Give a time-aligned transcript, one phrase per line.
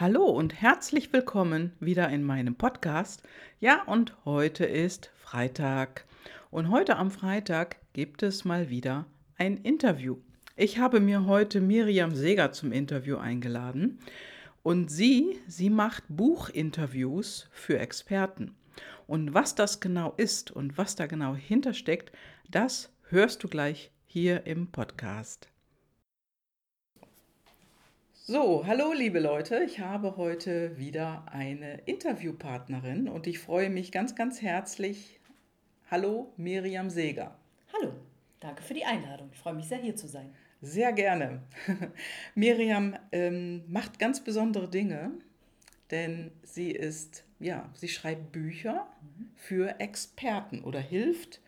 [0.00, 3.22] Hallo und herzlich willkommen wieder in meinem Podcast.
[3.58, 6.06] Ja, und heute ist Freitag.
[6.50, 9.04] Und heute am Freitag gibt es mal wieder
[9.36, 10.16] ein Interview.
[10.56, 13.98] Ich habe mir heute Miriam Seger zum Interview eingeladen.
[14.62, 18.54] Und sie, sie macht Buchinterviews für Experten.
[19.06, 22.10] Und was das genau ist und was da genau hintersteckt,
[22.50, 25.50] das hörst du gleich hier im Podcast.
[28.32, 34.14] So, hallo liebe Leute, ich habe heute wieder eine Interviewpartnerin und ich freue mich ganz,
[34.14, 35.18] ganz herzlich.
[35.90, 37.36] Hallo Miriam Seger.
[37.72, 37.92] Hallo,
[38.38, 39.30] danke für die Einladung.
[39.32, 40.32] Ich freue mich sehr hier zu sein.
[40.62, 41.42] Sehr gerne.
[42.36, 45.10] Miriam ähm, macht ganz besondere Dinge,
[45.90, 49.30] denn sie ist, ja, sie schreibt Bücher mhm.
[49.34, 51.40] für Experten oder hilft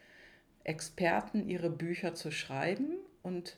[0.64, 3.56] Experten, ihre Bücher zu schreiben und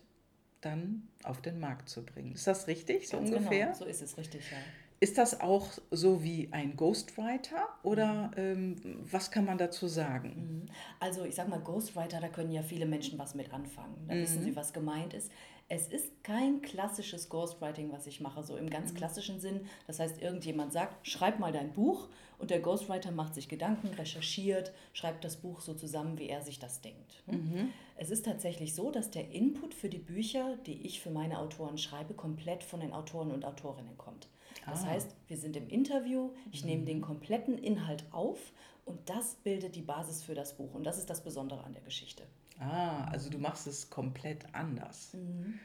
[0.64, 2.32] dann auf den Markt zu bringen.
[2.32, 3.66] Ist das richtig, so Ganz genau, ungefähr?
[3.66, 4.58] Genau, so ist es richtig, ja.
[5.00, 8.76] Ist das auch so wie ein Ghostwriter oder ähm,
[9.10, 10.62] was kann man dazu sagen?
[10.62, 10.72] Mhm.
[11.00, 13.96] Also ich sag mal, Ghostwriter, da können ja viele Menschen was mit anfangen.
[14.08, 14.22] Da mhm.
[14.22, 15.30] wissen sie, was gemeint ist.
[15.68, 18.96] Es ist kein klassisches Ghostwriting, was ich mache, so im ganz mhm.
[18.96, 19.66] klassischen Sinn.
[19.86, 24.72] Das heißt, irgendjemand sagt, schreib mal dein Buch und der Ghostwriter macht sich Gedanken, recherchiert,
[24.92, 27.22] schreibt das Buch so zusammen, wie er sich das denkt.
[27.26, 27.70] Mhm.
[27.96, 31.78] Es ist tatsächlich so, dass der Input für die Bücher, die ich für meine Autoren
[31.78, 34.28] schreibe, komplett von den Autoren und Autorinnen kommt.
[34.66, 34.88] Das ah.
[34.88, 36.70] heißt, wir sind im Interview, ich mhm.
[36.70, 38.52] nehme den kompletten Inhalt auf
[38.84, 40.74] und das bildet die Basis für das Buch.
[40.74, 42.24] Und das ist das Besondere an der Geschichte.
[42.58, 45.14] Ah, also du machst es komplett anders.
[45.14, 45.58] Mhm.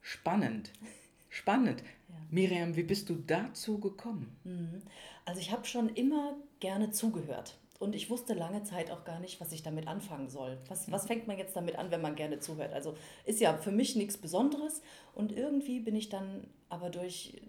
[0.00, 0.70] Spannend.
[1.28, 1.82] Spannend.
[2.08, 2.14] Ja.
[2.30, 4.36] Miriam, wie bist du dazu gekommen?
[4.44, 4.82] Mhm.
[5.24, 7.58] Also ich habe schon immer gerne zugehört.
[7.80, 10.58] Und ich wusste lange Zeit auch gar nicht, was ich damit anfangen soll.
[10.68, 11.08] Was, was mhm.
[11.08, 12.72] fängt man jetzt damit an, wenn man gerne zuhört?
[12.72, 12.94] Also
[13.24, 14.80] ist ja für mich nichts Besonderes.
[15.14, 17.42] Und irgendwie bin ich dann aber durch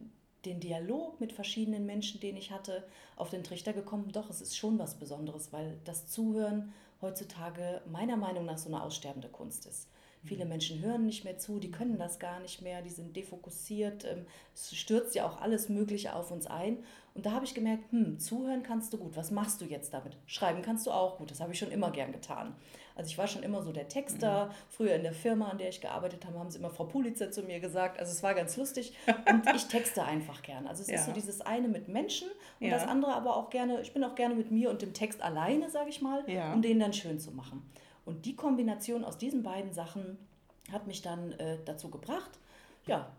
[0.46, 2.84] den Dialog mit verschiedenen Menschen, den ich hatte,
[3.16, 8.18] auf den Trichter gekommen, doch, es ist schon was Besonderes, weil das Zuhören heutzutage meiner
[8.18, 9.90] Meinung nach so eine aussterbende Kunst ist.
[10.24, 10.50] Viele mhm.
[10.50, 14.26] Menschen hören nicht mehr zu, die können das gar nicht mehr, die sind defokussiert, ähm,
[14.54, 16.80] es stürzt ja auch alles Mögliche auf uns ein.
[17.14, 20.18] Und da habe ich gemerkt, hm, zuhören kannst du gut, was machst du jetzt damit?
[20.26, 22.56] Schreiben kannst du auch gut, das habe ich schon immer gern getan.
[22.96, 24.46] Also ich war schon immer so der Texter.
[24.46, 24.52] Mhm.
[24.70, 27.44] Früher in der Firma, an der ich gearbeitet habe, haben sie immer Frau Pulitzer zu
[27.44, 28.00] mir gesagt.
[28.00, 28.94] Also es war ganz lustig.
[29.30, 30.66] Und ich texte einfach gern.
[30.66, 30.96] Also es ja.
[30.96, 32.30] ist so dieses eine mit Menschen
[32.60, 32.74] und ja.
[32.74, 35.70] das andere aber auch gerne, ich bin auch gerne mit mir und dem Text alleine,
[35.70, 36.54] sage ich mal, ja.
[36.54, 37.70] um den dann schön zu machen.
[38.06, 40.18] Und die Kombination aus diesen beiden Sachen
[40.72, 42.32] hat mich dann äh, dazu gebracht,
[42.88, 43.12] ja,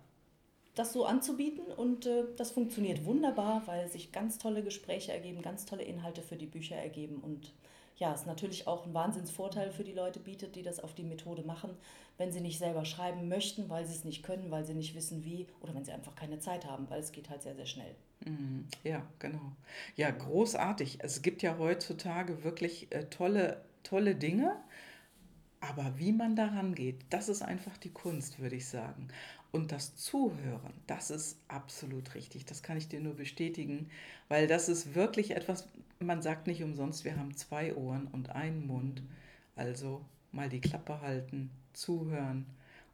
[0.74, 5.64] das so anzubieten und äh, das funktioniert wunderbar, weil sich ganz tolle Gespräche ergeben, ganz
[5.64, 7.52] tolle Inhalte für die Bücher ergeben und
[7.96, 11.42] ja, es natürlich auch einen Wahnsinnsvorteil für die Leute bietet, die das auf die Methode
[11.42, 11.70] machen,
[12.18, 15.24] wenn sie nicht selber schreiben möchten, weil sie es nicht können, weil sie nicht wissen
[15.24, 17.94] wie oder wenn sie einfach keine Zeit haben, weil es geht halt sehr, sehr schnell.
[18.24, 18.66] Mhm.
[18.84, 19.52] Ja, genau.
[19.96, 20.98] Ja, großartig.
[21.00, 24.56] Es gibt ja heutzutage wirklich äh, tolle, tolle Dinge,
[25.60, 29.08] aber wie man daran geht, das ist einfach die Kunst, würde ich sagen.
[29.52, 32.44] Und das Zuhören, das ist absolut richtig.
[32.44, 33.88] Das kann ich dir nur bestätigen,
[34.28, 35.66] weil das ist wirklich etwas,
[35.98, 39.02] man sagt nicht umsonst, wir haben zwei Ohren und einen Mund.
[39.54, 42.46] Also mal die Klappe halten, zuhören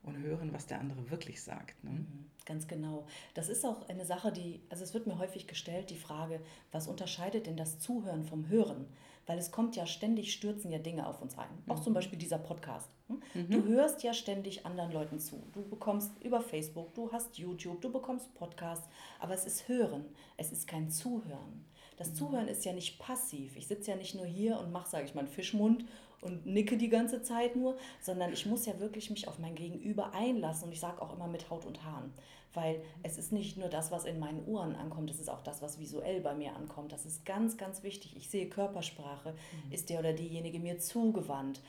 [0.03, 1.83] und hören, was der andere wirklich sagt.
[1.85, 1.91] Ne?
[1.91, 3.07] Mhm, ganz genau.
[3.35, 6.41] Das ist auch eine Sache, die, also es wird mir häufig gestellt, die Frage,
[6.71, 8.87] was unterscheidet denn das Zuhören vom Hören?
[9.27, 11.49] Weil es kommt ja ständig, stürzen ja Dinge auf uns ein.
[11.69, 11.95] Auch zum mhm.
[11.95, 12.89] Beispiel dieser Podcast.
[13.09, 13.23] Hm?
[13.35, 13.51] Mhm.
[13.51, 15.43] Du hörst ja ständig anderen Leuten zu.
[15.53, 18.89] Du bekommst über Facebook, du hast YouTube, du bekommst Podcasts,
[19.21, 20.07] aber es ist Hören,
[20.37, 21.65] es ist kein Zuhören.
[21.97, 22.15] Das mhm.
[22.15, 23.57] Zuhören ist ja nicht passiv.
[23.57, 25.85] Ich sitze ja nicht nur hier und mache, sage ich mal, einen Fischmund
[26.21, 30.15] und nicke die ganze Zeit nur, sondern ich muss ja wirklich mich auf mein Gegenüber
[30.15, 32.13] einlassen und ich sage auch immer mit Haut und Haaren,
[32.55, 35.63] weil es ist nicht nur das, was in meinen Ohren ankommt, es ist auch das,
[35.63, 36.93] was visuell bei mir ankommt.
[36.93, 38.17] Das ist ganz, ganz wichtig.
[38.17, 39.33] Ich sehe Körpersprache.
[39.33, 39.73] Mhm.
[39.73, 41.61] Ist der oder diejenige mir zugewandt?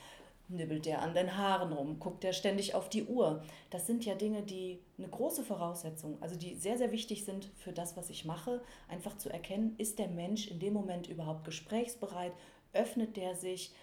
[0.49, 1.99] Nibbelt der an den Haaren rum?
[1.99, 3.41] Guckt der ständig auf die Uhr?
[3.69, 7.71] Das sind ja Dinge, die eine große Voraussetzung, also die sehr, sehr wichtig sind für
[7.71, 12.33] das, was ich mache, einfach zu erkennen, ist der Mensch in dem Moment überhaupt gesprächsbereit?
[12.73, 13.73] Öffnet der sich?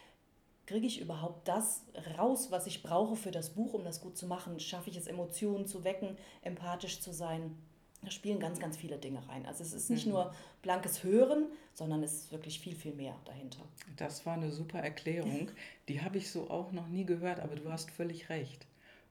[0.70, 1.82] Kriege ich überhaupt das
[2.17, 4.61] raus, was ich brauche für das Buch, um das gut zu machen?
[4.61, 7.56] Schaffe ich es, Emotionen zu wecken, empathisch zu sein?
[8.02, 9.44] Da spielen ganz, ganz viele Dinge rein.
[9.46, 10.12] Also es ist nicht mhm.
[10.12, 13.58] nur blankes Hören, sondern es ist wirklich viel, viel mehr dahinter.
[13.96, 15.50] Das war eine super Erklärung.
[15.88, 18.66] Die habe ich so auch noch nie gehört, aber du hast völlig recht.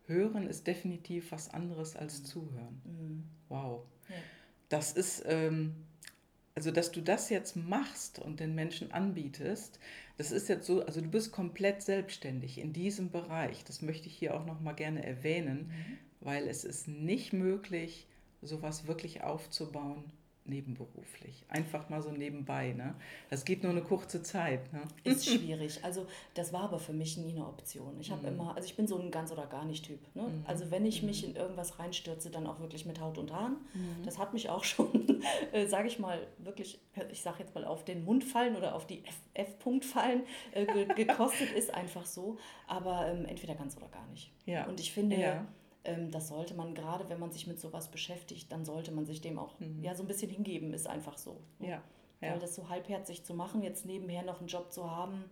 [0.08, 2.26] Hören ist definitiv was anderes als mhm.
[2.26, 2.82] Zuhören.
[2.86, 3.24] Mhm.
[3.50, 3.82] Wow.
[4.08, 4.16] Ja.
[4.70, 5.76] Das ist, ähm,
[6.56, 9.78] also dass du das jetzt machst und den Menschen anbietest,
[10.20, 13.64] das ist jetzt so, also du bist komplett selbstständig in diesem Bereich.
[13.64, 15.98] Das möchte ich hier auch noch mal gerne erwähnen, mhm.
[16.20, 18.06] weil es ist nicht möglich,
[18.42, 20.04] sowas wirklich aufzubauen
[20.50, 21.46] nebenberuflich?
[21.50, 22.96] Einfach mal so nebenbei, ne?
[23.30, 24.82] Das geht nur eine kurze Zeit, ne?
[25.04, 25.80] Ist schwierig.
[25.84, 27.96] Also das war aber für mich nie eine Option.
[28.00, 28.28] Ich habe mhm.
[28.40, 30.00] immer, also ich bin so ein ganz oder gar nicht Typ.
[30.16, 30.24] Ne?
[30.24, 30.44] Mhm.
[30.46, 31.30] Also wenn ich mich mhm.
[31.30, 33.58] in irgendwas reinstürze, dann auch wirklich mit Haut und Haaren.
[33.74, 34.04] Mhm.
[34.04, 36.80] Das hat mich auch schon, äh, sage ich mal, wirklich,
[37.12, 39.04] ich sage jetzt mal auf den Mund fallen oder auf die
[39.34, 42.38] F-Punkt fallen, äh, ge gekostet ist einfach so.
[42.68, 44.32] Aber ähm, entweder ganz oder gar nicht.
[44.46, 44.66] Ja.
[44.66, 45.46] Und ich finde, ja
[46.12, 49.40] das sollte man, gerade wenn man sich mit sowas beschäftigt, dann sollte man sich dem
[49.40, 49.84] auch mhm.
[49.84, 51.40] ja, so ein bisschen hingeben, ist einfach so.
[51.60, 51.82] Ja.
[52.22, 52.32] ja.
[52.32, 55.26] Weil das so halbherzig zu machen, jetzt nebenher noch einen Job zu haben,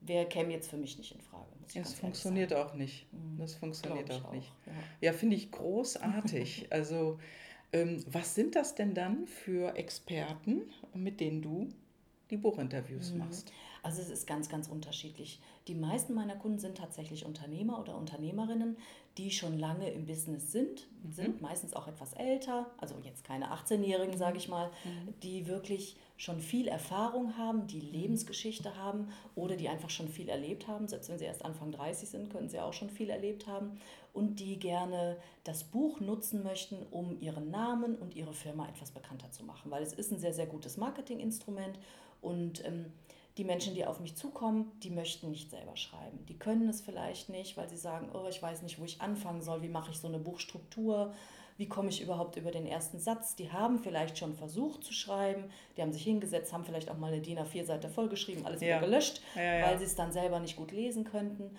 [0.00, 1.46] wer käme jetzt für mich nicht in Frage.
[1.74, 3.12] Es funktioniert auch nicht.
[3.12, 3.38] Mhm.
[3.38, 4.50] Das funktioniert auch, auch, nicht.
[4.66, 4.72] Ja,
[5.08, 6.66] ja finde ich großartig.
[6.70, 7.18] also,
[7.72, 10.62] ähm, was sind das denn dann für Experten,
[10.94, 11.68] mit denen du
[12.30, 13.18] die Buchinterviews mhm.
[13.18, 13.52] machst?
[13.82, 15.40] Also es ist ganz, ganz unterschiedlich.
[15.66, 18.76] Die meisten meiner Kunden sind tatsächlich Unternehmer oder Unternehmerinnen,
[19.18, 21.12] die schon lange im Business sind, mhm.
[21.12, 25.14] sind meistens auch etwas älter, also jetzt keine 18-Jährigen, sage ich mal, mhm.
[25.22, 30.66] die wirklich schon viel Erfahrung haben, die Lebensgeschichte haben oder die einfach schon viel erlebt
[30.66, 30.88] haben.
[30.88, 33.80] Selbst wenn sie erst Anfang 30 sind, können sie auch schon viel erlebt haben
[34.12, 39.30] und die gerne das Buch nutzen möchten, um ihren Namen und ihre Firma etwas bekannter
[39.30, 41.78] zu machen, weil es ist ein sehr, sehr gutes Marketinginstrument
[42.20, 42.86] und ähm,
[43.38, 46.26] die Menschen, die auf mich zukommen, die möchten nicht selber schreiben.
[46.26, 49.42] Die können es vielleicht nicht, weil sie sagen, oh, ich weiß nicht, wo ich anfangen
[49.42, 51.14] soll, wie mache ich so eine Buchstruktur,
[51.56, 53.36] wie komme ich überhaupt über den ersten Satz.
[53.36, 55.44] Die haben vielleicht schon versucht zu schreiben,
[55.76, 58.66] die haben sich hingesetzt, haben vielleicht auch mal eine DIN A4-Seite vollgeschrieben, alles ja.
[58.66, 59.66] wieder gelöscht, ja, ja.
[59.66, 61.56] weil sie es dann selber nicht gut lesen könnten,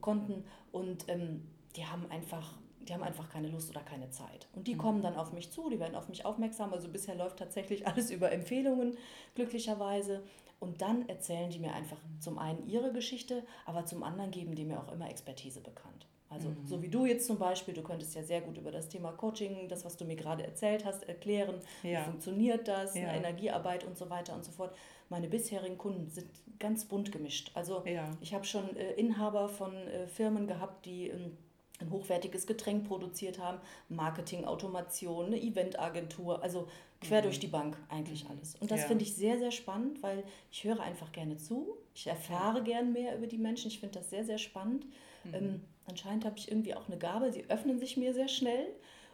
[0.00, 0.44] konnten.
[0.72, 1.46] Und ähm,
[1.76, 4.48] die haben einfach die haben einfach keine Lust oder keine Zeit.
[4.54, 4.78] Und die mhm.
[4.78, 6.72] kommen dann auf mich zu, die werden auf mich aufmerksam.
[6.72, 8.96] Also bisher läuft tatsächlich alles über Empfehlungen,
[9.34, 10.22] glücklicherweise.
[10.60, 14.64] Und dann erzählen die mir einfach zum einen ihre Geschichte, aber zum anderen geben die
[14.64, 16.06] mir auch immer Expertise bekannt.
[16.28, 16.66] Also mhm.
[16.66, 19.68] so wie du jetzt zum Beispiel, du könntest ja sehr gut über das Thema Coaching,
[19.68, 22.00] das, was du mir gerade erzählt hast, erklären, ja.
[22.00, 23.12] wie funktioniert das, ja.
[23.12, 24.72] Energiearbeit und so weiter und so fort.
[25.08, 26.28] Meine bisherigen Kunden sind
[26.60, 27.50] ganz bunt gemischt.
[27.54, 28.08] Also ja.
[28.20, 31.36] ich habe schon äh, Inhaber von äh, Firmen gehabt, die ähm,
[31.80, 33.58] ein hochwertiges Getränk produziert haben,
[33.88, 36.68] Marketing, Automation, eine Eventagentur, also
[37.00, 37.24] quer mhm.
[37.24, 38.54] durch die Bank eigentlich alles.
[38.56, 38.86] Und das ja.
[38.86, 42.64] finde ich sehr, sehr spannend, weil ich höre einfach gerne zu, ich erfahre ja.
[42.64, 44.86] gern mehr über die Menschen, ich finde das sehr, sehr spannend.
[45.24, 45.34] Mhm.
[45.34, 48.66] Ähm, anscheinend habe ich irgendwie auch eine Gabe, sie öffnen sich mir sehr schnell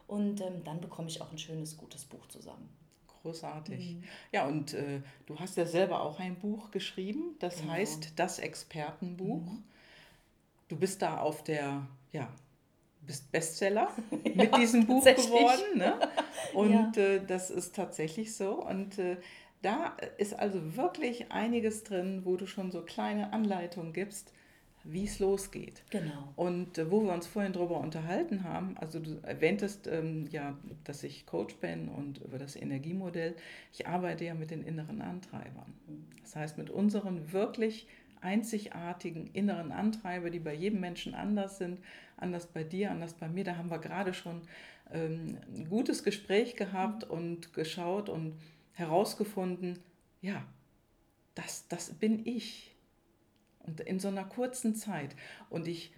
[0.06, 2.68] und ähm, dann bekomme ich auch ein schönes, gutes Buch zusammen.
[3.22, 3.94] Großartig.
[3.94, 4.04] Mhm.
[4.32, 7.72] Ja, und äh, du hast ja selber auch ein Buch geschrieben, das genau.
[7.72, 9.42] heißt Das Expertenbuch.
[9.42, 9.64] Mhm.
[10.68, 12.32] Du bist da auf der, ja,
[13.06, 13.88] bist Bestseller
[14.24, 15.78] ja, mit diesem Buch geworden.
[15.78, 15.94] Ne?
[16.54, 17.02] Und ja.
[17.02, 18.62] äh, das ist tatsächlich so.
[18.64, 19.16] Und äh,
[19.62, 24.32] da ist also wirklich einiges drin, wo du schon so kleine Anleitungen gibst,
[24.84, 25.82] wie es losgeht.
[25.90, 26.32] Genau.
[26.36, 31.02] Und äh, wo wir uns vorhin darüber unterhalten haben, also du erwähntest ähm, ja, dass
[31.02, 33.34] ich Coach bin und über das Energiemodell.
[33.72, 35.74] Ich arbeite ja mit den inneren Antreibern.
[36.22, 37.88] Das heißt, mit unseren wirklich
[38.20, 41.78] einzigartigen inneren Antreiber, die bei jedem Menschen anders sind,
[42.16, 43.44] anders bei dir, anders bei mir.
[43.44, 44.42] Da haben wir gerade schon
[44.90, 47.10] ähm, ein gutes Gespräch gehabt mhm.
[47.10, 48.38] und geschaut und
[48.72, 49.78] herausgefunden,
[50.20, 50.44] ja,
[51.34, 52.74] das, das bin ich.
[53.60, 55.16] Und in so einer kurzen Zeit.
[55.50, 55.92] Und ich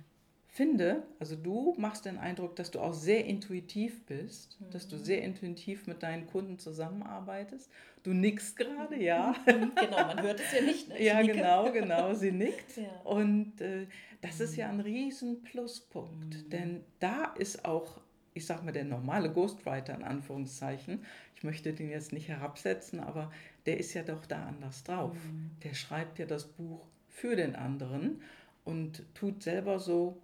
[0.48, 4.70] finde, also du machst den Eindruck, dass du auch sehr intuitiv bist, mhm.
[4.70, 5.04] dass du mhm.
[5.04, 7.70] sehr intuitiv mit deinen Kunden zusammenarbeitest.
[8.02, 9.34] Du nickst gerade, ja.
[9.46, 10.88] genau, man hört es ja nicht.
[10.88, 11.00] Ne?
[11.02, 12.76] Ja, genau, genau, sie nickt.
[12.76, 12.88] Ja.
[13.04, 13.86] Und äh,
[14.20, 14.44] das mhm.
[14.44, 16.50] ist ja ein riesen Pluspunkt, mhm.
[16.50, 18.00] denn da ist auch,
[18.34, 21.04] ich sag mal, der normale Ghostwriter in Anführungszeichen,
[21.36, 23.30] ich möchte den jetzt nicht herabsetzen, aber
[23.66, 25.14] der ist ja doch da anders drauf.
[25.14, 25.50] Mhm.
[25.62, 28.22] Der schreibt ja das Buch für den anderen
[28.64, 30.20] und tut selber so,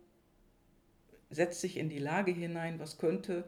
[1.34, 3.44] setzt sich in die Lage hinein, was könnte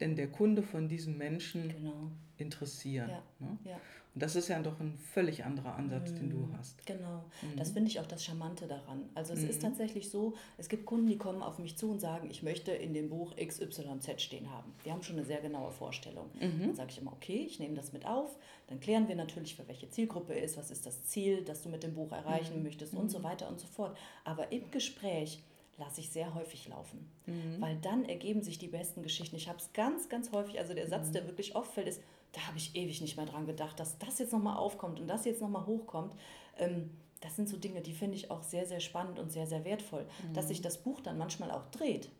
[0.00, 2.10] denn der Kunde von diesem Menschen genau.
[2.38, 3.10] interessieren.
[3.10, 3.58] Ja, ne?
[3.64, 3.80] ja.
[4.12, 6.16] Und das ist ja doch ein völlig anderer Ansatz, mhm.
[6.16, 6.58] den du mhm.
[6.58, 6.84] hast.
[6.84, 7.56] Genau, mhm.
[7.56, 9.08] das finde ich auch das Charmante daran.
[9.14, 9.50] Also es mhm.
[9.50, 12.72] ist tatsächlich so, es gibt Kunden, die kommen auf mich zu und sagen, ich möchte
[12.72, 14.72] in dem Buch XYZ stehen haben.
[14.84, 16.28] Die haben schon eine sehr genaue Vorstellung.
[16.40, 16.60] Mhm.
[16.60, 18.36] Dann sage ich immer, okay, ich nehme das mit auf.
[18.66, 21.84] Dann klären wir natürlich, für welche Zielgruppe ist, was ist das Ziel, das du mit
[21.84, 22.64] dem Buch erreichen mhm.
[22.64, 23.96] möchtest und so weiter und so fort.
[24.24, 25.40] Aber im Gespräch
[25.80, 27.56] lasse ich sehr häufig laufen, mhm.
[27.60, 29.34] weil dann ergeben sich die besten Geschichten.
[29.34, 31.12] Ich habe es ganz, ganz häufig, also der Satz, mhm.
[31.12, 32.00] der wirklich oft fällt, ist,
[32.32, 35.24] da habe ich ewig nicht mehr dran gedacht, dass das jetzt nochmal aufkommt und das
[35.24, 36.14] jetzt nochmal hochkommt.
[36.58, 39.64] Ähm, das sind so Dinge, die finde ich auch sehr, sehr spannend und sehr, sehr
[39.64, 40.06] wertvoll.
[40.28, 40.34] Mhm.
[40.34, 42.10] Dass sich das Buch dann manchmal auch dreht,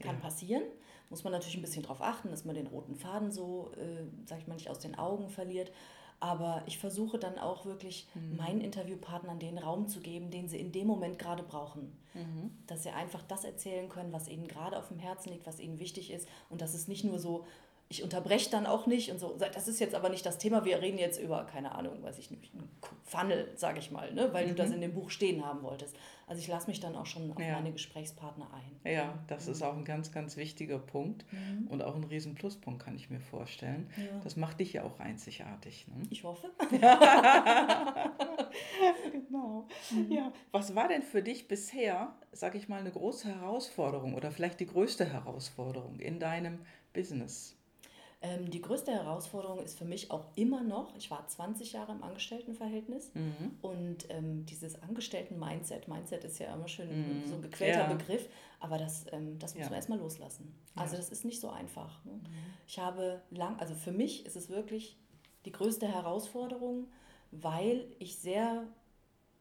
[0.00, 0.20] kann ja.
[0.22, 0.62] passieren.
[1.10, 4.38] Muss man natürlich ein bisschen darauf achten, dass man den roten Faden so, äh, sag
[4.38, 5.70] ich mal, nicht aus den Augen verliert.
[6.18, 8.36] Aber ich versuche dann auch wirklich mhm.
[8.36, 11.96] meinen Interviewpartnern den Raum zu geben, den sie in dem Moment gerade brauchen.
[12.14, 12.50] Mhm.
[12.66, 15.78] Dass sie einfach das erzählen können, was ihnen gerade auf dem Herzen liegt, was ihnen
[15.78, 16.26] wichtig ist.
[16.48, 17.44] Und dass es nicht nur so
[17.88, 19.36] ich unterbreche dann auch nicht und so.
[19.38, 20.64] Das ist jetzt aber nicht das Thema.
[20.64, 22.68] Wir reden jetzt über, keine Ahnung, weiß ich nicht, einen
[23.04, 24.32] Funnel, sage ich mal, ne?
[24.32, 24.50] weil mhm.
[24.50, 24.74] du das mhm.
[24.74, 25.96] in dem Buch stehen haben wolltest.
[26.26, 27.52] Also ich lasse mich dann auch schon auf ja.
[27.52, 28.92] meine Gesprächspartner ein.
[28.92, 29.52] Ja, das mhm.
[29.52, 31.68] ist auch ein ganz, ganz wichtiger Punkt mhm.
[31.68, 33.88] und auch ein riesen Pluspunkt, kann ich mir vorstellen.
[33.96, 34.18] Ja.
[34.24, 35.86] Das macht dich ja auch einzigartig.
[35.86, 36.02] Ne?
[36.10, 36.50] Ich hoffe.
[39.12, 39.68] genau.
[39.92, 40.10] Mhm.
[40.10, 40.32] Ja.
[40.50, 44.66] Was war denn für dich bisher, sage ich mal, eine große Herausforderung oder vielleicht die
[44.66, 46.58] größte Herausforderung in deinem
[46.92, 47.55] Business?
[48.22, 52.02] Ähm, die größte Herausforderung ist für mich auch immer noch, ich war 20 Jahre im
[52.02, 53.58] Angestelltenverhältnis mhm.
[53.60, 57.26] und ähm, dieses Angestellten-Mindset, Mindset ist ja immer schön mhm.
[57.26, 57.92] so ein gequälter ja.
[57.92, 58.26] Begriff,
[58.58, 59.68] aber das, ähm, das muss ja.
[59.68, 60.54] man erstmal loslassen.
[60.74, 60.98] Also ja.
[60.98, 62.02] das ist nicht so einfach.
[62.06, 62.12] Ne?
[62.12, 62.20] Mhm.
[62.66, 64.96] Ich habe lang, also für mich ist es wirklich
[65.44, 66.86] die größte Herausforderung,
[67.32, 68.66] weil ich sehr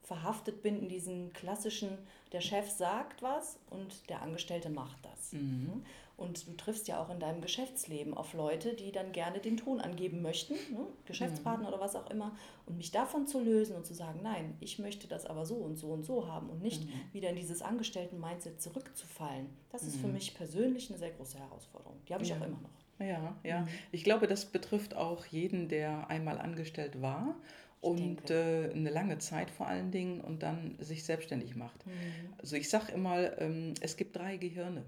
[0.04, 1.98] verhaftet bin in diesen klassischen,
[2.32, 5.34] der Chef sagt was und der Angestellte macht das.
[5.34, 5.84] Mhm.
[6.18, 9.82] Und du triffst ja auch in deinem Geschäftsleben auf Leute, die dann gerne den Ton
[9.82, 10.88] angeben möchten, ne?
[11.06, 11.74] Geschäftspartner mhm.
[11.74, 12.36] oder was auch immer.
[12.66, 15.76] Und mich davon zu lösen und zu sagen, nein, ich möchte das aber so und
[15.76, 16.92] so und so haben und nicht mhm.
[17.12, 19.48] wieder in dieses Angestellten-Mindset zurückzufallen.
[19.72, 20.14] Das ist für mhm.
[20.14, 21.98] mich persönlich eine sehr große Herausforderung.
[22.08, 22.38] Die habe ich ja.
[22.38, 23.06] auch immer noch.
[23.06, 23.62] Ja, ja.
[23.62, 23.68] Mhm.
[23.92, 27.36] Ich glaube, das betrifft auch jeden, der einmal angestellt war
[27.82, 31.86] und äh, eine lange Zeit vor allen Dingen und dann sich selbstständig macht.
[31.86, 31.92] Mhm.
[32.38, 34.86] Also ich sage immer, ähm, es gibt drei Gehirne.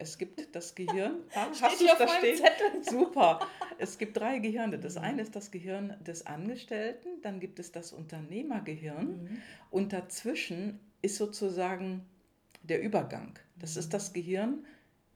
[0.00, 1.18] Es gibt das Gehirn.
[1.34, 2.36] Ja, hast du da stehen?
[2.36, 2.82] Zettel.
[2.82, 3.40] Super.
[3.78, 4.78] Es gibt drei Gehirne.
[4.78, 5.02] Das mhm.
[5.02, 9.42] eine ist das Gehirn des Angestellten, dann gibt es das Unternehmergehirn mhm.
[9.70, 12.06] und dazwischen ist sozusagen
[12.62, 13.38] der Übergang.
[13.58, 14.64] Das ist das Gehirn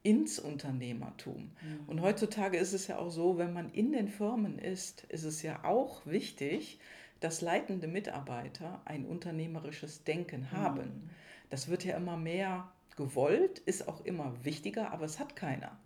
[0.02, 1.50] ins Unternehmertum.
[1.62, 1.80] Mhm.
[1.86, 5.42] Und heutzutage ist es ja auch so, wenn man in den Firmen ist, ist es
[5.42, 6.78] ja auch wichtig,
[7.20, 10.82] dass leitende Mitarbeiter ein unternehmerisches Denken haben.
[10.82, 11.10] Mhm.
[11.48, 15.78] Das wird ja immer mehr gewollt, ist auch immer wichtiger, aber es hat keiner.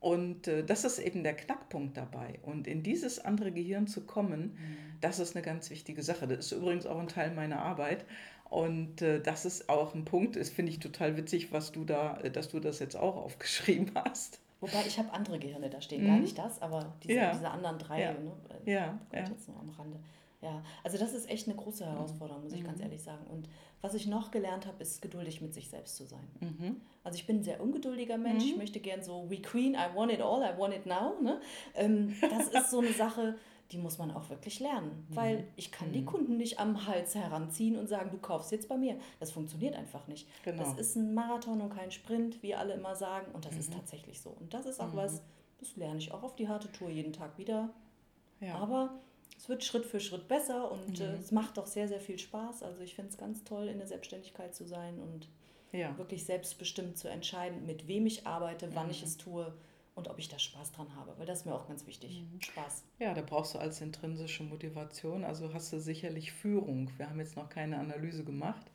[0.00, 2.38] Und äh, das ist eben der Knackpunkt dabei.
[2.42, 4.76] Und in dieses andere Gehirn zu kommen, mhm.
[5.00, 6.28] das ist eine ganz wichtige Sache.
[6.28, 8.04] Das ist übrigens auch ein Teil meiner Arbeit.
[8.50, 12.20] Und äh, das ist auch ein Punkt, das finde ich total witzig, was du da,
[12.20, 14.40] äh, dass du das jetzt auch aufgeschrieben hast.
[14.60, 16.06] Wobei ich habe andere Gehirne da stehen, mhm.
[16.08, 17.32] gar nicht das, aber diese, ja.
[17.32, 18.12] diese anderen drei, ja.
[18.12, 18.32] ne?
[18.66, 18.98] ja.
[19.12, 19.20] ja.
[19.20, 19.98] jetzt nur am Rande.
[20.44, 22.66] Ja, also das ist echt eine große Herausforderung, muss ich mhm.
[22.66, 23.26] ganz ehrlich sagen.
[23.30, 23.48] Und
[23.80, 26.28] was ich noch gelernt habe, ist geduldig mit sich selbst zu sein.
[26.40, 26.82] Mhm.
[27.02, 28.44] Also ich bin ein sehr ungeduldiger Mensch.
[28.44, 28.50] Mhm.
[28.50, 31.14] Ich möchte gern so, we queen, I want it all, I want it now.
[31.22, 31.40] Ne?
[31.74, 33.36] Ähm, das ist so eine Sache,
[33.72, 35.06] die muss man auch wirklich lernen.
[35.08, 35.16] Mhm.
[35.16, 36.06] Weil ich kann die mhm.
[36.06, 38.98] Kunden nicht am Hals heranziehen und sagen, du kaufst jetzt bei mir.
[39.20, 40.28] Das funktioniert einfach nicht.
[40.44, 40.62] Genau.
[40.62, 43.32] Das ist ein Marathon und kein Sprint, wie alle immer sagen.
[43.32, 43.76] Und das ist mhm.
[43.78, 44.28] tatsächlich so.
[44.28, 45.22] Und das ist auch was,
[45.58, 47.70] das lerne ich auch auf die harte Tour jeden Tag wieder.
[48.40, 48.56] Ja.
[48.56, 49.00] Aber
[49.36, 51.14] es wird Schritt für Schritt besser und äh, mhm.
[51.14, 52.62] äh, es macht auch sehr, sehr viel Spaß.
[52.62, 55.28] Also ich finde es ganz toll, in der Selbstständigkeit zu sein und
[55.72, 55.96] ja.
[55.98, 58.92] wirklich selbstbestimmt zu entscheiden, mit wem ich arbeite, wann mhm.
[58.92, 59.52] ich es tue
[59.94, 62.22] und ob ich da Spaß dran habe, weil das ist mir auch ganz wichtig.
[62.22, 62.40] Mhm.
[62.40, 62.84] Spaß.
[62.98, 66.90] Ja, da brauchst du als intrinsische Motivation, also hast du sicherlich Führung.
[66.96, 68.70] Wir haben jetzt noch keine Analyse gemacht,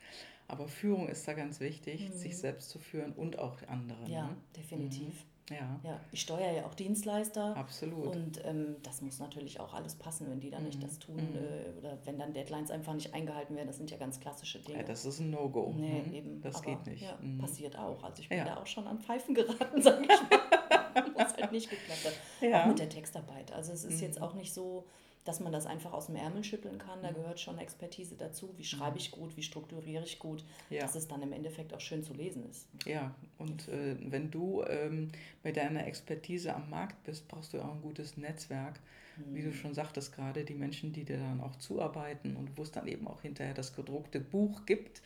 [0.48, 2.38] aber Führung ist da ganz wichtig, sich mhm.
[2.38, 4.10] selbst zu führen und auch andere.
[4.10, 4.38] Ja, ne?
[4.56, 5.26] definitiv.
[5.50, 5.56] Mhm.
[5.56, 5.80] Ja.
[5.84, 6.00] ja.
[6.12, 7.56] Ich steuere ja auch Dienstleister.
[7.56, 8.16] Absolut.
[8.16, 10.68] Und ähm, das muss natürlich auch alles passen, wenn die dann mhm.
[10.68, 11.36] nicht das tun mhm.
[11.36, 13.68] äh, oder wenn dann Deadlines einfach nicht eingehalten werden.
[13.68, 14.80] Das sind ja ganz klassische Dinge.
[14.80, 15.74] Ja, das ist ein No-Go.
[15.76, 16.14] Nee, mhm.
[16.14, 16.42] eben.
[16.42, 17.04] Das Aber, geht nicht.
[17.04, 17.38] Ja, mhm.
[17.38, 18.04] passiert auch.
[18.04, 18.46] Also ich bin ja.
[18.46, 21.06] da auch schon an Pfeifen geraten, sage ich mal.
[21.16, 22.54] Was halt nicht geklappt hat.
[22.64, 23.52] Auch mit der Textarbeit.
[23.52, 24.08] Also es ist mhm.
[24.08, 24.86] jetzt auch nicht so
[25.26, 27.02] dass man das einfach aus dem Ärmel schütteln kann.
[27.02, 27.16] Da mhm.
[27.16, 28.54] gehört schon Expertise dazu.
[28.58, 30.82] Wie schreibe ich gut, wie strukturiere ich gut, ja.
[30.82, 32.68] dass es dann im Endeffekt auch schön zu lesen ist.
[32.86, 35.12] Ja, und äh, wenn du ähm,
[35.44, 38.80] mit deiner Expertise am Markt bist, brauchst du auch ein gutes Netzwerk.
[39.18, 39.36] Mhm.
[39.36, 39.54] Wie du mhm.
[39.54, 43.08] schon sagtest, gerade die Menschen, die dir dann auch zuarbeiten und wo es dann eben
[43.08, 45.02] auch hinterher das gedruckte Buch gibt.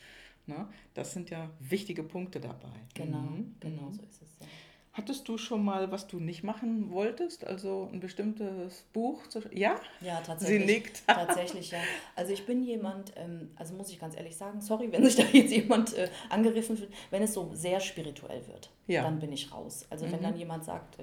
[0.46, 0.68] Ne?
[0.92, 2.72] Das sind ja wichtige Punkte dabei.
[2.94, 3.54] Genau, mhm.
[3.60, 4.38] genau so ist es.
[4.40, 4.46] Ja.
[4.96, 7.44] Hattest du schon mal, was du nicht machen wolltest?
[7.44, 9.26] Also ein bestimmtes Buch?
[9.26, 9.74] Zu, ja?
[10.00, 10.60] Ja, tatsächlich.
[10.60, 11.02] Sie nickt.
[11.08, 11.78] Tatsächlich, ja.
[12.14, 15.24] Also ich bin jemand, ähm, also muss ich ganz ehrlich sagen, sorry, wenn sich da
[15.24, 19.02] jetzt jemand äh, angegriffen fühlt, wenn es so sehr spirituell wird, ja.
[19.02, 19.84] dann bin ich raus.
[19.90, 20.12] Also mhm.
[20.12, 21.02] wenn dann jemand sagt, äh,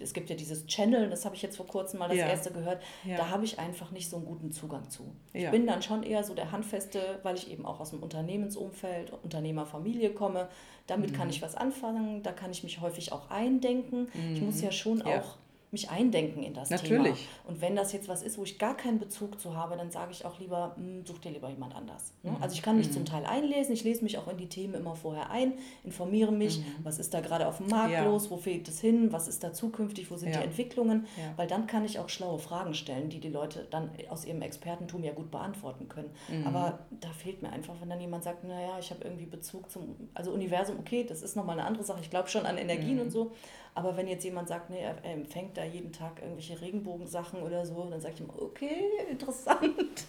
[0.00, 2.26] es gibt ja dieses Channel, das habe ich jetzt vor kurzem mal das ja.
[2.26, 3.16] erste gehört, ja.
[3.16, 5.12] da habe ich einfach nicht so einen guten Zugang zu.
[5.32, 5.46] Ja.
[5.46, 9.12] Ich bin dann schon eher so der Handfeste, weil ich eben auch aus dem Unternehmensumfeld,
[9.22, 10.48] Unternehmerfamilie komme.
[10.86, 11.16] Damit mhm.
[11.16, 14.08] kann ich was anfangen, da kann ich mich häufig auch eindenken.
[14.14, 14.34] Mhm.
[14.34, 15.36] Ich muss ja schon auch
[15.70, 17.14] mich eindenken in das Natürlich.
[17.14, 17.48] Thema.
[17.48, 20.12] Und wenn das jetzt was ist, wo ich gar keinen Bezug zu habe, dann sage
[20.12, 22.12] ich auch lieber, hm, such dir lieber jemand anders.
[22.22, 22.30] Ne?
[22.30, 22.42] Mhm.
[22.42, 22.92] Also ich kann mich mhm.
[22.92, 25.52] zum Teil einlesen, ich lese mich auch in die Themen immer vorher ein,
[25.84, 26.64] informiere mich, mhm.
[26.84, 28.04] was ist da gerade auf dem Markt ja.
[28.04, 30.38] los, wo fehlt es hin, was ist da zukünftig, wo sind ja.
[30.38, 31.32] die Entwicklungen, ja.
[31.36, 35.04] weil dann kann ich auch schlaue Fragen stellen, die die Leute dann aus ihrem Expertentum
[35.04, 36.10] ja gut beantworten können.
[36.28, 36.46] Mhm.
[36.46, 39.96] Aber da fehlt mir einfach, wenn dann jemand sagt, naja, ich habe irgendwie Bezug zum,
[40.14, 43.02] also Universum, okay, das ist nochmal eine andere Sache, ich glaube schon an Energien mhm.
[43.02, 43.32] und so,
[43.78, 47.88] Aber wenn jetzt jemand sagt, nee, er empfängt da jeden Tag irgendwelche Regenbogensachen oder so,
[47.88, 50.04] dann sage ich immer, okay, interessant.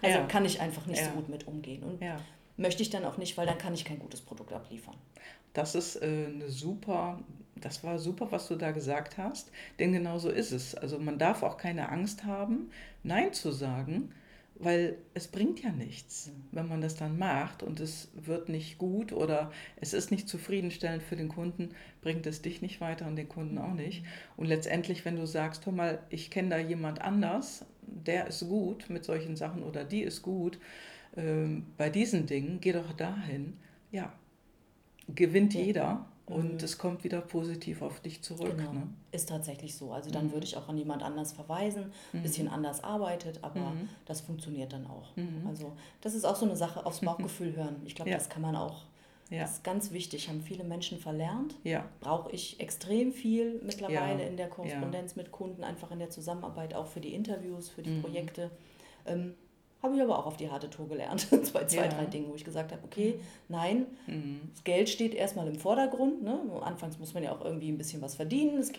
[0.00, 0.26] also ja.
[0.26, 1.06] kann ich einfach nicht ja.
[1.06, 1.82] so gut mit umgehen.
[1.82, 2.20] Und ja.
[2.56, 4.94] möchte ich dann auch nicht, weil dann kann ich kein gutes Produkt abliefern.
[5.52, 7.18] Das ist äh, eine super,
[7.56, 10.76] das war super, was du da gesagt hast, denn genau so ist es.
[10.76, 12.70] Also man darf auch keine Angst haben,
[13.02, 14.14] Nein zu sagen,
[14.62, 16.42] weil es bringt ja nichts, mhm.
[16.52, 21.02] wenn man das dann macht und es wird nicht gut oder es ist nicht zufriedenstellend
[21.02, 24.02] für den Kunden, bringt es dich nicht weiter und den Kunden auch nicht.
[24.02, 24.08] Mhm.
[24.36, 28.88] Und letztendlich, wenn du sagst, hör mal, ich kenne da jemand anders, der ist gut
[28.88, 30.58] mit solchen Sachen oder die ist gut
[31.16, 33.56] ähm, bei diesen Dingen, geh doch dahin.
[33.90, 34.12] Ja,
[35.08, 35.60] gewinnt ja.
[35.60, 36.64] jeder und mhm.
[36.64, 38.56] es kommt wieder positiv auf dich zurück.
[38.56, 38.72] Genau.
[38.72, 38.88] Ne?
[39.10, 39.92] Ist tatsächlich so.
[39.92, 40.32] Also dann mhm.
[40.32, 42.22] würde ich auch an jemand anders verweisen, ein mhm.
[42.22, 43.88] bisschen anders arbeitet, aber mhm.
[44.06, 45.14] das funktioniert dann auch.
[45.16, 45.46] Mhm.
[45.46, 47.76] Also das ist auch so eine Sache, aufs Bauchgefühl hören.
[47.84, 48.16] Ich glaube, ja.
[48.16, 48.84] das kann man auch.
[49.30, 49.42] Ja.
[49.42, 51.54] Das ist ganz wichtig, haben viele Menschen verlernt.
[51.64, 51.88] Ja.
[52.00, 56.86] Brauche ich extrem viel mittlerweile in der Korrespondenz mit Kunden, einfach in der Zusammenarbeit, auch
[56.86, 58.02] für die Interviews, für die mhm.
[58.02, 58.50] Projekte.
[59.06, 59.34] Ähm,
[59.82, 61.20] habe ich aber auch auf die harte Tour gelernt.
[61.44, 61.88] Zwei, zwei, ja.
[61.88, 64.40] drei Dinge, wo ich gesagt habe, okay, nein, mhm.
[64.52, 66.22] das Geld steht erstmal im Vordergrund.
[66.22, 66.38] Ne?
[66.62, 68.58] Anfangs muss man ja auch irgendwie ein bisschen was verdienen.
[68.58, 68.72] Es,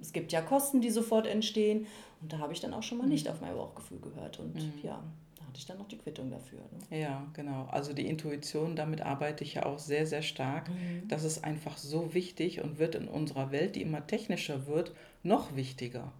[0.00, 1.86] es gibt ja Kosten, die sofort entstehen.
[2.22, 3.32] Und da habe ich dann auch schon mal nicht mhm.
[3.32, 4.38] auf mein Bauchgefühl gehört.
[4.38, 4.72] Und mhm.
[4.82, 5.02] ja,
[5.36, 6.60] da hatte ich dann noch die Quittung dafür.
[6.90, 7.00] Ne?
[7.00, 7.66] Ja, genau.
[7.72, 10.68] Also die Intuition, damit arbeite ich ja auch sehr, sehr stark.
[10.68, 11.08] Mhm.
[11.08, 14.92] Das ist einfach so wichtig und wird in unserer Welt, die immer technischer wird,
[15.24, 16.12] noch wichtiger.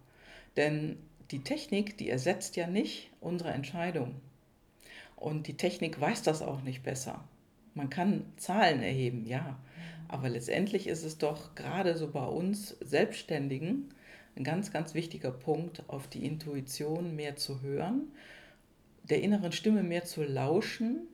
[0.57, 0.97] Denn
[1.31, 4.15] die Technik, die ersetzt ja nicht unsere Entscheidung.
[5.15, 7.23] Und die Technik weiß das auch nicht besser.
[7.73, 9.57] Man kann Zahlen erheben, ja.
[10.07, 13.93] Aber letztendlich ist es doch gerade so bei uns Selbstständigen
[14.35, 18.11] ein ganz, ganz wichtiger Punkt, auf die Intuition mehr zu hören,
[19.03, 21.07] der inneren Stimme mehr zu lauschen,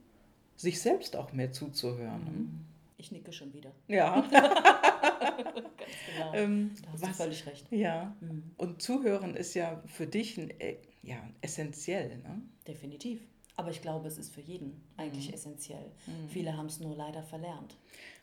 [0.55, 2.65] sich selbst auch mehr zuzuhören.
[2.97, 3.71] Ich nicke schon wieder.
[3.87, 4.21] Ja.
[4.31, 6.33] Ganz genau.
[6.33, 7.71] Ähm, da hast was, du völlig recht.
[7.71, 8.15] Ja.
[8.21, 8.51] Mhm.
[8.57, 12.17] Und Zuhören ist ja für dich ein, äh, ja, essentiell.
[12.19, 12.41] Ne?
[12.67, 13.21] Definitiv.
[13.55, 15.33] Aber ich glaube, es ist für jeden eigentlich mhm.
[15.33, 15.91] essentiell.
[16.07, 16.29] Mhm.
[16.29, 17.75] Viele haben es nur leider verlernt.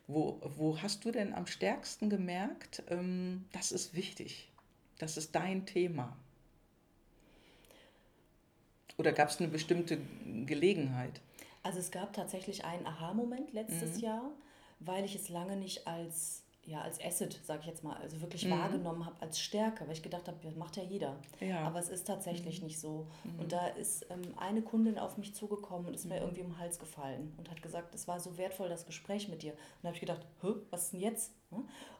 [0.06, 4.50] Wo, wo hast du denn am stärksten gemerkt, ähm, das ist wichtig,
[4.98, 6.16] das ist dein Thema?
[8.96, 9.98] Oder gab es eine bestimmte
[10.46, 11.20] Gelegenheit?
[11.62, 14.00] Also es gab tatsächlich einen Aha-Moment letztes mhm.
[14.00, 14.30] Jahr,
[14.80, 18.44] weil ich es lange nicht als ja, als Asset, sage ich jetzt mal, also wirklich
[18.44, 18.50] mhm.
[18.50, 21.16] wahrgenommen habe als Stärke, weil ich gedacht habe, das macht ja jeder.
[21.40, 21.60] Ja.
[21.60, 22.66] Aber es ist tatsächlich mhm.
[22.66, 23.06] nicht so.
[23.24, 23.40] Mhm.
[23.40, 26.22] Und da ist ähm, eine Kundin auf mich zugekommen und ist mir mhm.
[26.22, 29.52] irgendwie im Hals gefallen und hat gesagt, es war so wertvoll, das Gespräch mit dir.
[29.52, 31.32] Und da habe ich gedacht, Hä, was ist denn jetzt?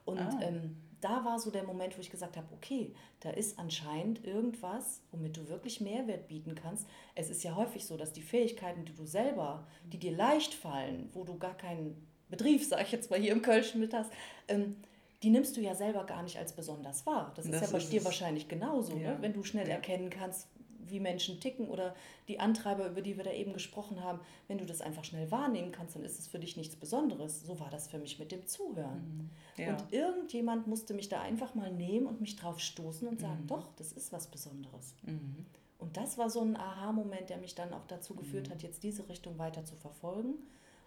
[0.04, 0.38] Und ah.
[0.42, 5.00] ähm, da war so der Moment, wo ich gesagt habe, okay, da ist anscheinend irgendwas,
[5.12, 6.88] womit du wirklich Mehrwert bieten kannst.
[7.14, 11.08] Es ist ja häufig so, dass die Fähigkeiten, die du selber, die dir leicht fallen,
[11.12, 14.10] wo du gar keinen Betrieb, sage ich jetzt mal hier im Kölschen mit hast,
[14.48, 14.76] ähm,
[15.22, 17.32] die nimmst du ja selber gar nicht als besonders wahr.
[17.34, 18.04] Das ist das ja bei ist dir es.
[18.04, 19.02] wahrscheinlich genauso, ne?
[19.02, 19.10] ja.
[19.12, 19.22] ne?
[19.22, 19.74] wenn du schnell ja.
[19.74, 20.48] erkennen kannst,
[20.86, 21.94] wie Menschen ticken oder
[22.28, 25.72] die Antreiber, über die wir da eben gesprochen haben, wenn du das einfach schnell wahrnehmen
[25.72, 27.42] kannst, dann ist es für dich nichts Besonderes.
[27.42, 29.30] So war das für mich mit dem Zuhören.
[29.56, 29.62] Mhm.
[29.62, 29.70] Ja.
[29.70, 33.48] Und irgendjemand musste mich da einfach mal nehmen und mich drauf stoßen und sagen, mhm.
[33.48, 34.94] doch, das ist was Besonderes.
[35.02, 35.46] Mhm.
[35.78, 38.52] Und das war so ein Aha-Moment, der mich dann auch dazu geführt mhm.
[38.52, 40.34] hat, jetzt diese Richtung weiter zu verfolgen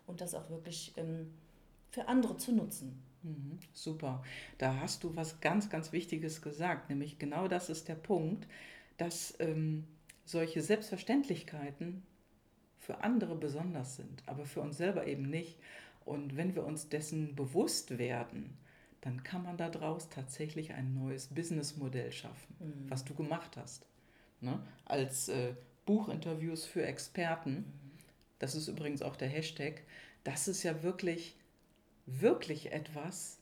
[0.07, 1.31] und das auch wirklich ähm,
[1.89, 3.01] für andere zu nutzen.
[3.23, 4.23] Mhm, super.
[4.57, 8.47] Da hast du was ganz, ganz Wichtiges gesagt, nämlich genau das ist der Punkt,
[8.97, 9.85] dass ähm,
[10.25, 12.03] solche Selbstverständlichkeiten
[12.77, 15.59] für andere besonders sind, aber für uns selber eben nicht.
[16.03, 18.57] Und wenn wir uns dessen bewusst werden,
[19.01, 22.89] dann kann man daraus tatsächlich ein neues Businessmodell schaffen, mhm.
[22.89, 23.85] was du gemacht hast.
[24.39, 24.59] Ne?
[24.85, 25.53] Als äh,
[25.85, 27.65] Buchinterviews für Experten.
[28.41, 29.83] Das ist übrigens auch der Hashtag,
[30.23, 31.35] das ist ja wirklich,
[32.07, 33.37] wirklich etwas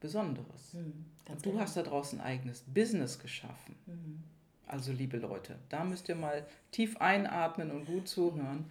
[0.00, 0.74] Besonderes.
[0.74, 1.62] Mhm, Und du genau.
[1.62, 3.76] hast da draußen ein eigenes Business geschaffen.
[3.86, 4.24] Mhm.
[4.66, 8.68] Also liebe Leute, da müsst ihr mal tief einatmen und gut zuhören.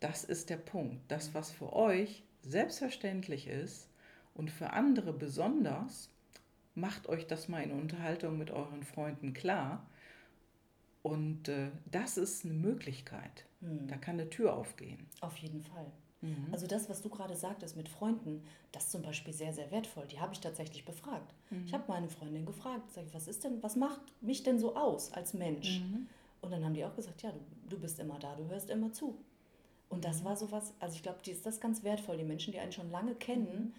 [0.00, 1.02] Das ist der Punkt.
[1.08, 3.90] Das, was für euch selbstverständlich ist
[4.32, 6.08] und für andere besonders,
[6.74, 9.86] macht euch das mal in Unterhaltung mit euren Freunden klar.
[11.06, 13.46] Und äh, das ist eine Möglichkeit.
[13.60, 13.86] Mhm.
[13.86, 15.06] Da kann eine Tür aufgehen.
[15.20, 15.86] Auf jeden Fall.
[16.20, 16.48] Mhm.
[16.50, 18.42] Also das, was du gerade sagtest mit Freunden,
[18.72, 20.08] das ist zum Beispiel sehr, sehr wertvoll.
[20.08, 21.32] Die habe ich tatsächlich befragt.
[21.50, 21.62] Mhm.
[21.64, 24.74] Ich habe meine Freundin gefragt, sag ich, was ist denn, was macht mich denn so
[24.74, 25.78] aus als Mensch?
[25.78, 26.08] Mhm.
[26.40, 27.38] Und dann haben die auch gesagt, ja, du,
[27.68, 29.16] du bist immer da, du hörst immer zu.
[29.88, 30.24] Und das mhm.
[30.24, 32.16] war sowas, also ich glaube, die ist das ganz wertvoll.
[32.16, 33.72] Die Menschen, die einen schon lange kennen, mhm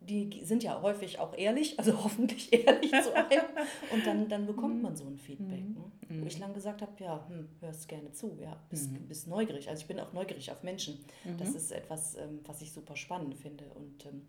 [0.00, 3.44] die sind ja häufig auch ehrlich, also hoffentlich ehrlich zu einem.
[3.92, 4.82] Und dann, dann bekommt mhm.
[4.82, 5.68] man so ein Feedback.
[5.68, 5.84] Ne?
[6.08, 6.40] Wo ich mhm.
[6.40, 9.06] lange gesagt habe, ja, hm, hörst gerne zu, ja, bist, mhm.
[9.06, 9.68] bist neugierig.
[9.68, 10.98] Also ich bin auch neugierig auf Menschen.
[11.38, 13.64] Das ist etwas, ähm, was ich super spannend finde.
[13.74, 14.22] Und ähm,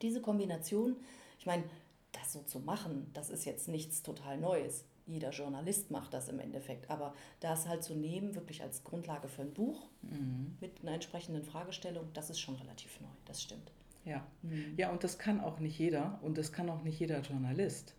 [0.00, 0.96] diese Kombination,
[1.38, 1.64] Ich meine,
[2.12, 4.84] das so zu machen, das ist jetzt nichts total Neues.
[5.06, 6.90] Jeder Journalist macht das im Endeffekt.
[6.90, 10.56] Aber das halt zu nehmen, wirklich als Grundlage für ein Buch mhm.
[10.60, 13.08] mit einer entsprechenden Fragestellung, das ist schon relativ neu.
[13.26, 13.72] Das stimmt.
[14.04, 14.26] Ja.
[14.42, 14.74] Mhm.
[14.76, 17.94] ja, und das kann auch nicht jeder und das kann auch nicht jeder Journalist.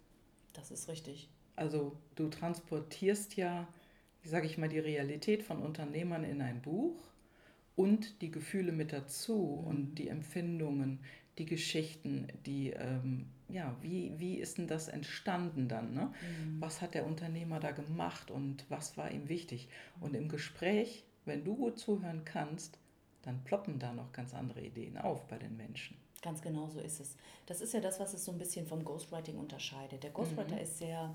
[0.53, 1.29] Das ist richtig.
[1.55, 3.67] Also du transportierst ja,
[4.21, 6.95] wie sage ich mal, die Realität von Unternehmern in ein Buch
[7.75, 9.67] und die Gefühle mit dazu mhm.
[9.67, 10.99] und die Empfindungen,
[11.37, 15.93] die Geschichten, die, ähm, ja, wie, wie ist denn das entstanden dann?
[15.93, 16.11] Ne?
[16.21, 16.61] Mhm.
[16.61, 19.69] Was hat der Unternehmer da gemacht und was war ihm wichtig?
[19.99, 22.77] Und im Gespräch, wenn du gut zuhören kannst,
[23.23, 25.97] dann ploppen da noch ganz andere Ideen auf bei den Menschen.
[26.21, 27.17] Ganz genau so ist es.
[27.45, 30.03] Das ist ja das, was es so ein bisschen vom Ghostwriting unterscheidet.
[30.03, 30.61] Der Ghostwriter mhm.
[30.61, 31.13] ist sehr,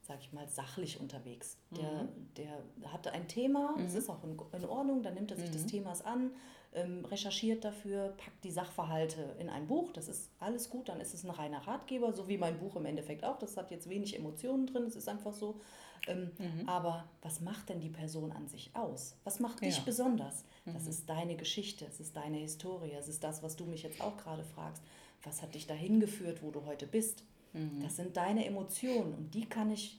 [0.00, 1.58] sag ich mal, sachlich unterwegs.
[1.70, 2.08] Der, mhm.
[2.36, 3.86] der hat ein Thema, mhm.
[3.86, 5.68] ist auch in, in, Ordnung, dann nimmt er sich des mhm.
[5.68, 6.32] Themas an,
[6.74, 9.92] ähm, recherchiert dafür, packt die Sachverhalte in ein Buch.
[9.92, 12.86] Das ist alles gut, dann ist es ein reiner Ratgeber, so wie mein Buch im
[12.86, 13.38] Endeffekt auch.
[13.38, 15.60] Das hat jetzt wenig Emotionen drin, es ist einfach so.
[16.08, 16.68] Ähm, mhm.
[16.68, 19.16] Aber was macht denn die Person an sich aus?
[19.24, 19.82] Was macht dich ja.
[19.84, 20.44] besonders?
[20.64, 20.90] Das mhm.
[20.90, 24.16] ist deine Geschichte, es ist deine Historie, es ist das, was du mich jetzt auch
[24.16, 24.82] gerade fragst.
[25.24, 27.22] Was hat dich dahin geführt, wo du heute bist?
[27.52, 27.80] Mhm.
[27.82, 29.98] Das sind deine Emotionen und die kann ich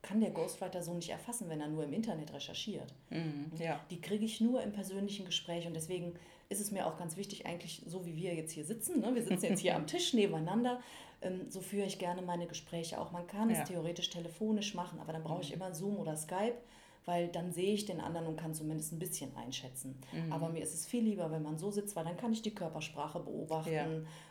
[0.00, 2.94] kann der Ghostwriter so nicht erfassen, wenn er nur im Internet recherchiert.
[3.10, 3.80] Mhm, ja.
[3.90, 6.14] Die kriege ich nur im persönlichen Gespräch und deswegen
[6.50, 9.14] ist es mir auch ganz wichtig, eigentlich so wie wir jetzt hier sitzen, ne?
[9.14, 10.80] wir sitzen jetzt hier am Tisch nebeneinander,
[11.20, 13.12] ähm, so führe ich gerne meine Gespräche auch.
[13.12, 13.60] Man kann ja.
[13.60, 15.56] es theoretisch telefonisch machen, aber dann brauche ich mhm.
[15.56, 16.56] immer Zoom oder Skype,
[17.04, 19.98] weil dann sehe ich den anderen und kann zumindest ein bisschen einschätzen.
[20.12, 20.32] Mhm.
[20.32, 22.54] Aber mir ist es viel lieber, wenn man so sitzt, weil dann kann ich die
[22.54, 23.72] Körpersprache beobachten.
[23.72, 23.86] Ja.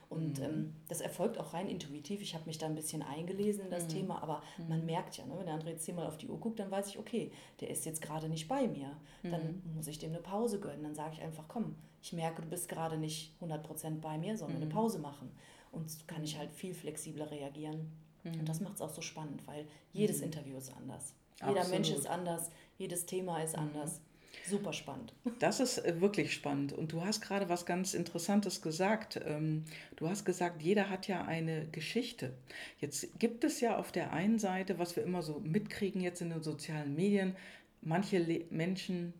[0.10, 0.46] Und mhm.
[0.46, 2.22] ähm, das erfolgt auch rein intuitiv.
[2.22, 3.90] Ich habe mich da ein bisschen eingelesen in das mhm.
[3.90, 4.70] Thema, aber mhm.
[4.70, 6.72] man merkt ja, ne, wenn der andere jetzt hier mal auf die Uhr guckt, dann
[6.72, 8.96] weiß ich, okay, der ist jetzt gerade nicht bei mir.
[9.24, 9.76] Dann mhm.
[9.76, 10.84] muss ich dem eine Pause gönnen.
[10.84, 11.76] Dann sage ich einfach, komm,
[12.08, 14.70] ich merke, du bist gerade nicht 100% bei mir, sondern eine mhm.
[14.70, 15.30] Pause machen.
[15.74, 17.92] Und so kann ich halt viel flexibler reagieren.
[18.24, 21.14] Und das macht es auch so spannend, weil jedes Interview ist anders.
[21.40, 21.72] Jeder Absolut.
[21.72, 24.02] Mensch ist anders, jedes Thema ist anders.
[24.50, 25.14] Super spannend.
[25.40, 26.74] Das ist äh, wirklich spannend.
[26.74, 29.20] Und du hast gerade was ganz Interessantes gesagt.
[29.26, 29.66] Ähm,
[29.96, 32.34] du hast gesagt, jeder hat ja eine Geschichte.
[32.80, 36.30] Jetzt gibt es ja auf der einen Seite, was wir immer so mitkriegen jetzt in
[36.30, 37.36] den sozialen Medien,
[37.82, 39.14] manche Menschen,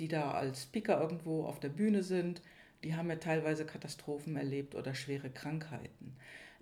[0.00, 2.42] die da als Speaker irgendwo auf der Bühne sind,
[2.82, 6.16] die haben ja teilweise Katastrophen erlebt oder schwere Krankheiten.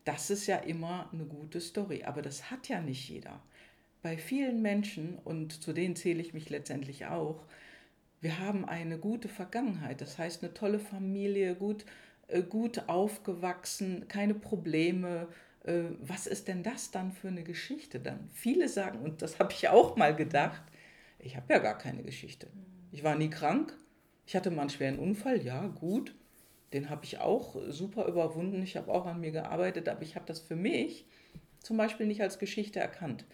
[0.04, 3.40] Das ist ja immer eine gute Story, aber das hat ja nicht jeder.
[4.02, 7.44] Bei vielen Menschen, und zu denen zähle ich mich letztendlich auch,
[8.20, 11.84] wir haben eine gute Vergangenheit, das heißt eine tolle Familie, gut,
[12.26, 15.28] äh, gut aufgewachsen, keine Probleme.
[15.64, 18.28] Äh, was ist denn das dann für eine Geschichte dann?
[18.32, 20.62] Viele sagen, und das habe ich auch mal gedacht,
[21.20, 22.48] ich habe ja gar keine Geschichte.
[22.92, 23.74] Ich war nie krank,
[24.26, 26.14] ich hatte mal einen schweren Unfall, ja gut,
[26.72, 30.26] den habe ich auch super überwunden, ich habe auch an mir gearbeitet, aber ich habe
[30.26, 31.06] das für mich
[31.60, 33.24] zum Beispiel nicht als Geschichte erkannt.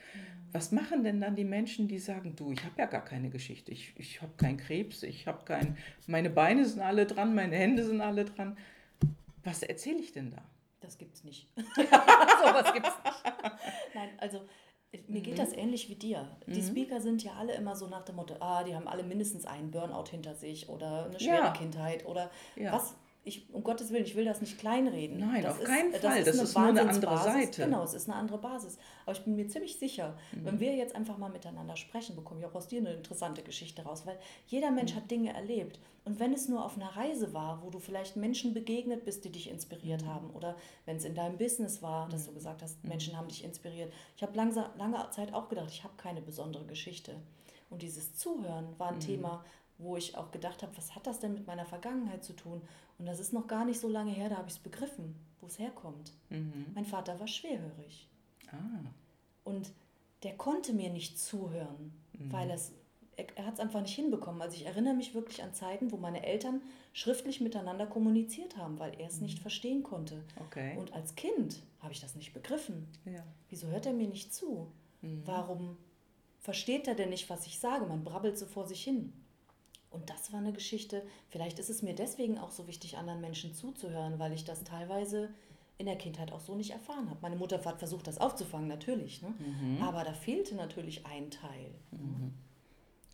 [0.53, 3.73] Was machen denn dann die Menschen, die sagen, du, ich habe ja gar keine Geschichte,
[3.73, 7.85] ich, ich habe keinen Krebs, ich habe kein, meine Beine sind alle dran, meine Hände
[7.85, 8.57] sind alle dran.
[9.43, 10.43] Was erzähle ich denn da?
[10.81, 11.49] Das gibt's nicht.
[11.57, 13.25] so was gibt's nicht.
[13.95, 14.43] Nein, also
[15.09, 15.38] mir geht mhm.
[15.38, 16.26] das ähnlich wie dir.
[16.46, 16.66] Die mhm.
[16.66, 19.70] Speaker sind ja alle immer so nach dem Motto, ah, die haben alle mindestens einen
[19.70, 21.50] Burnout hinter sich oder eine schwere ja.
[21.50, 22.72] Kindheit oder ja.
[22.72, 22.94] was
[23.25, 25.19] ich, um Gottes Willen, ich will das nicht kleinreden.
[25.19, 26.01] Nein, das auf ist, keinen Fall.
[26.01, 27.65] Das ist, das ist nur eine andere Seite.
[27.65, 28.77] Genau, es ist eine andere Basis.
[29.07, 30.45] Aber ich bin mir ziemlich sicher, mhm.
[30.45, 33.83] wenn wir jetzt einfach mal miteinander sprechen, bekomme ich auch aus dir eine interessante Geschichte
[33.83, 34.97] raus, weil jeder Mensch mhm.
[34.97, 35.81] hat Dinge erlebt.
[36.05, 39.33] Und wenn es nur auf einer Reise war, wo du vielleicht Menschen begegnet bist, die
[39.33, 40.09] dich inspiriert mhm.
[40.09, 42.35] haben, oder wenn es in deinem Business war, dass du mhm.
[42.35, 42.91] gesagt hast, mhm.
[42.91, 43.91] Menschen haben dich inspiriert.
[44.17, 44.53] Ich habe lange
[45.13, 47.15] Zeit auch gedacht, ich habe keine besondere Geschichte.
[47.71, 49.01] Und dieses Zuhören war ein mhm.
[49.01, 49.45] Thema,
[49.79, 52.63] wo ich auch gedacht habe, was hat das denn mit meiner Vergangenheit zu tun?
[52.99, 55.47] Und das ist noch gar nicht so lange her, da habe ich es begriffen, wo
[55.47, 56.13] es herkommt.
[56.31, 56.67] Mhm.
[56.75, 58.09] Mein Vater war schwerhörig.
[58.51, 58.91] Ah.
[59.43, 59.73] Und
[60.23, 62.33] der konnte mir nicht zuhören, mhm.
[62.33, 62.73] weil es,
[63.17, 64.41] er, er hat es einfach nicht hinbekommen.
[64.41, 68.99] Also ich erinnere mich wirklich an Zeiten, wo meine Eltern schriftlich miteinander kommuniziert haben, weil
[69.01, 69.25] er es mhm.
[69.25, 70.23] nicht verstehen konnte.
[70.47, 70.77] Okay.
[70.79, 72.89] Und als Kind habe ich das nicht begriffen.
[73.05, 73.25] Ja.
[73.51, 74.71] Wieso hört er mir nicht zu?
[75.03, 75.23] Mhm.
[75.25, 75.77] Warum
[76.41, 77.87] versteht er denn nicht, was ich sage?
[77.87, 79.13] Man brabbelt so vor sich hin.
[79.94, 83.54] Und das war eine Geschichte, vielleicht ist es mir deswegen auch so wichtig, anderen Menschen
[83.54, 85.30] zuzuhören, weil ich das teilweise
[85.78, 87.18] in der Kindheit auch so nicht erfahren habe.
[87.22, 89.22] Meine Mutter hat versucht, das aufzufangen, natürlich.
[89.22, 89.35] Ne?
[89.38, 89.83] Mhm.
[89.83, 91.70] Aber da fehlte natürlich ein Teil.
[91.90, 92.33] Mhm.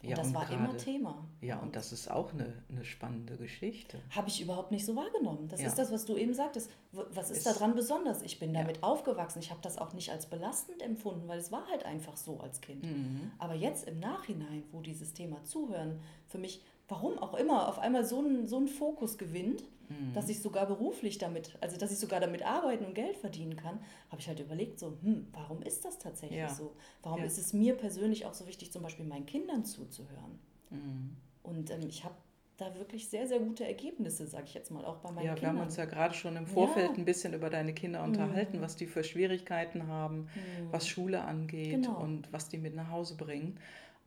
[0.02, 1.28] Und ja, das und war grade, immer Thema.
[1.42, 3.98] Ja, und das ist auch eine, eine spannende Geschichte.
[4.10, 5.48] Habe ich überhaupt nicht so wahrgenommen.
[5.48, 5.66] Das ja.
[5.66, 6.70] ist das, was du eben sagtest.
[6.92, 8.22] Was ist, ist daran besonders?
[8.22, 8.82] Ich bin damit ja.
[8.82, 9.40] aufgewachsen.
[9.40, 12.60] Ich habe das auch nicht als belastend empfunden, weil es war halt einfach so als
[12.62, 12.82] Kind.
[12.82, 13.30] Mhm.
[13.38, 18.04] Aber jetzt im Nachhinein, wo dieses Thema Zuhören für mich warum auch immer, auf einmal
[18.04, 20.12] so einen, so einen Fokus gewinnt, mhm.
[20.12, 23.78] dass ich sogar beruflich damit, also dass ich sogar damit arbeiten und Geld verdienen kann,
[24.10, 26.48] habe ich halt überlegt, so, hm, warum ist das tatsächlich ja.
[26.48, 26.74] so?
[27.02, 27.26] Warum ja.
[27.26, 30.38] ist es mir persönlich auch so wichtig, zum Beispiel meinen Kindern zuzuhören?
[30.70, 31.16] Mhm.
[31.42, 32.16] Und ähm, ich habe
[32.56, 35.50] da wirklich sehr, sehr gute Ergebnisse, sage ich jetzt mal, auch bei meinen ja, Kindern.
[35.50, 36.96] Ja, wir haben uns ja gerade schon im Vorfeld ja.
[36.96, 38.62] ein bisschen über deine Kinder unterhalten, mhm.
[38.62, 40.72] was die für Schwierigkeiten haben, mhm.
[40.72, 42.02] was Schule angeht genau.
[42.02, 43.58] und was die mit nach Hause bringen.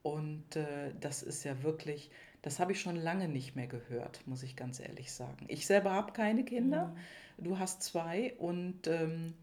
[0.04, 2.12] Und äh, das ist ja wirklich,
[2.44, 5.46] das habe ich schon lange nicht mehr gehört, muss ich ganz ehrlich sagen.
[5.48, 6.94] Ich selber habe keine Kinder,
[7.38, 7.44] mhm.
[7.44, 9.34] du hast zwei und ähm,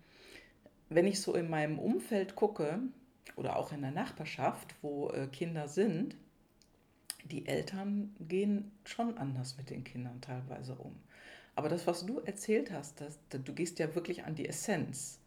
[0.91, 2.79] wenn ich so in meinem Umfeld gucke
[3.37, 6.15] oder auch in der Nachbarschaft, wo äh, Kinder sind,
[7.25, 10.95] die Eltern gehen schon anders mit den Kindern teilweise um.
[11.55, 15.21] Aber das, was du erzählt hast, das, du gehst ja wirklich an die Essenz.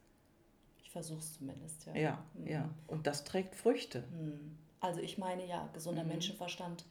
[0.83, 1.95] Ich versuche es zumindest, ja.
[1.95, 2.47] Ja, mhm.
[2.47, 2.69] ja.
[2.87, 4.03] Und das trägt Früchte.
[4.11, 4.57] Mhm.
[4.79, 6.09] Also ich meine ja, gesunder mhm.
[6.09, 6.85] Menschenverstand,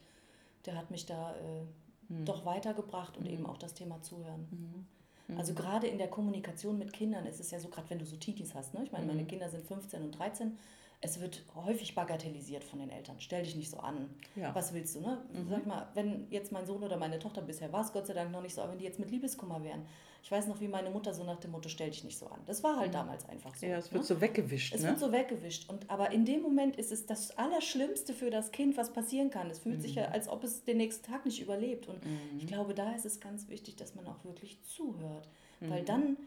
[0.65, 2.25] der hat mich da äh, mhm.
[2.25, 3.33] doch weitergebracht und mhm.
[3.33, 4.47] eben auch das Thema Zuhören.
[4.51, 5.37] Mhm.
[5.37, 8.17] Also gerade in der Kommunikation mit Kindern ist es ja so, gerade wenn du so
[8.17, 8.83] Titis hast, ne?
[8.83, 10.57] ich meine, meine Kinder sind 15 und 13,
[11.03, 13.17] es wird häufig bagatellisiert von den Eltern.
[13.19, 14.09] Stell dich nicht so an.
[14.37, 14.55] Ja.
[14.55, 15.21] Was willst du, ne?
[15.33, 15.49] Mhm.
[15.49, 18.31] Sag mal, wenn jetzt mein Sohn oder meine Tochter bisher war es Gott sei Dank
[18.31, 19.85] noch nicht so, aber wenn die jetzt mit Liebeskummer wären.
[20.23, 22.39] Ich weiß noch, wie meine Mutter so nach dem Motto, stell dich nicht so an.
[22.45, 22.93] Das war halt mhm.
[22.93, 23.65] damals einfach so.
[23.65, 24.07] Ja, es wird ne?
[24.07, 24.73] so weggewischt.
[24.73, 24.89] Es ne?
[24.89, 25.69] wird so weggewischt.
[25.69, 29.49] Und, aber in dem Moment ist es das Allerschlimmste für das Kind, was passieren kann.
[29.49, 29.81] Es fühlt mhm.
[29.81, 31.89] sich ja, als ob es den nächsten Tag nicht überlebt.
[31.89, 32.37] Und mhm.
[32.37, 35.27] ich glaube, da ist es ganz wichtig, dass man auch wirklich zuhört.
[35.59, 35.85] Weil mhm.
[35.85, 36.17] dann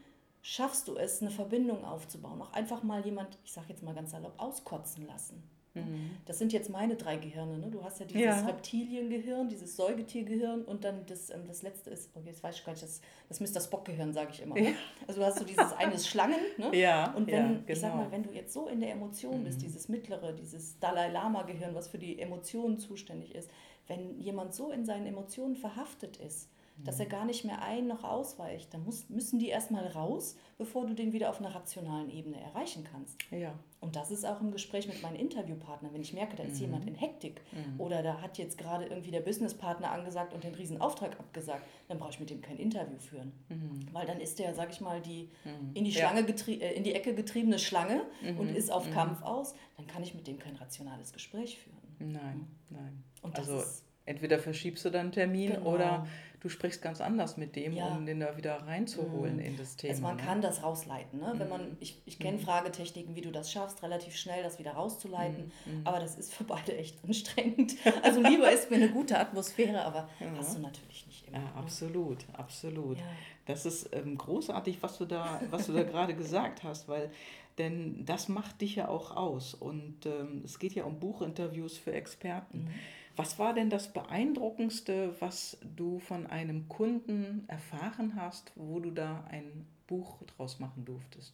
[0.47, 2.41] schaffst du es, eine Verbindung aufzubauen.
[2.41, 5.43] Auch einfach mal jemand, ich sage jetzt mal ganz salopp, auskotzen lassen.
[5.73, 6.11] Mhm.
[6.25, 7.57] Das sind jetzt meine drei Gehirne.
[7.57, 7.67] Ne?
[7.69, 8.45] Du hast ja dieses ja.
[8.45, 12.71] Reptiliengehirn, dieses Säugetiergehirn und dann das, ähm, das letzte ist, okay, jetzt weiß ich gar
[12.71, 13.59] nicht, das, das Mr.
[13.59, 14.55] Spock-Gehirn, sage ich immer.
[14.55, 14.73] Ne?
[15.05, 16.39] Also du hast so dieses eine Schlangen.
[16.57, 16.73] Ne?
[16.77, 17.63] Ja, und wenn, ja, genau.
[17.67, 18.03] ich sag genau.
[18.05, 19.63] mal, wenn du jetzt so in der Emotion bist, mhm.
[19.63, 23.51] dieses mittlere, dieses Dalai Lama-Gehirn, was für die Emotionen zuständig ist,
[23.87, 26.49] wenn jemand so in seinen Emotionen verhaftet ist,
[26.83, 28.73] dass er gar nicht mehr ein- noch ausweicht.
[28.73, 32.83] Dann muss, müssen die erstmal raus, bevor du den wieder auf einer rationalen Ebene erreichen
[32.83, 33.17] kannst.
[33.31, 33.53] Ja.
[33.79, 36.61] Und das ist auch im Gespräch mit meinen Interviewpartnern, wenn ich merke, da ist mhm.
[36.61, 37.79] jemand in Hektik mhm.
[37.79, 42.11] oder da hat jetzt gerade irgendwie der Businesspartner angesagt und den Riesenauftrag abgesagt, dann brauche
[42.11, 43.33] ich mit dem kein Interview führen.
[43.49, 43.87] Mhm.
[43.91, 45.71] Weil dann ist der, sag ich mal, die mhm.
[45.75, 46.47] in, die Schlange ja.
[46.47, 48.01] äh, in die Ecke getriebene Schlange
[48.37, 48.55] und mhm.
[48.55, 48.93] ist auf mhm.
[48.93, 51.77] Kampf aus, dann kann ich mit dem kein rationales Gespräch führen.
[52.13, 53.03] Nein, nein.
[53.21, 55.73] Und das also ist entweder verschiebst du dann einen Termin genau.
[55.73, 56.07] oder
[56.47, 57.87] du sprichst ganz anders mit dem, ja.
[57.87, 59.41] um den da wieder reinzuholen mhm.
[59.41, 59.91] in das Thema.
[59.91, 60.23] Also man ne?
[60.23, 61.19] kann das rausleiten.
[61.19, 61.33] Ne?
[61.33, 61.39] Mhm.
[61.39, 62.41] Wenn man, ich ich kenne mhm.
[62.41, 65.51] Fragetechniken, wie du das schaffst, relativ schnell das wieder rauszuleiten.
[65.65, 65.79] Mhm.
[65.79, 65.81] mhm.
[65.83, 67.75] Aber das ist für beide echt anstrengend.
[68.03, 70.27] Also lieber ist mir eine gute Atmosphäre, aber ja.
[70.37, 71.37] hast du natürlich nicht immer.
[71.37, 71.55] Ja, ne?
[71.55, 72.97] absolut, absolut.
[73.45, 77.11] Das ist ähm, großartig, was du da, was du da gerade gesagt hast, weil
[77.57, 79.53] denn das macht dich ja auch aus.
[79.55, 82.65] Und ähm, es geht ja um Buchinterviews für Experten.
[82.65, 82.73] Mhm.
[83.17, 89.25] Was war denn das Beeindruckendste, was du von einem Kunden erfahren hast, wo du da
[89.29, 91.33] ein Buch draus machen durftest?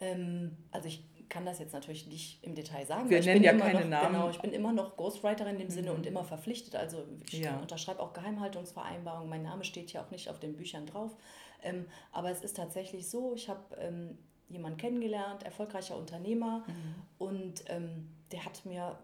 [0.00, 3.10] Ähm, also ich kann das jetzt natürlich nicht im Detail sagen.
[3.10, 4.14] Wir nennen ja keine noch, Namen.
[4.14, 5.72] Genau, ich bin immer noch Ghostwriter in dem mhm.
[5.72, 6.76] Sinne und immer verpflichtet.
[6.76, 7.58] Also ich ja.
[7.58, 9.28] unterschreibe auch Geheimhaltungsvereinbarungen.
[9.28, 11.16] Mein Name steht ja auch nicht auf den Büchern drauf.
[11.62, 14.16] Ähm, aber es ist tatsächlich so, ich habe ähm,
[14.48, 16.94] jemanden kennengelernt, erfolgreicher Unternehmer mhm.
[17.18, 18.96] und ähm, der hat mir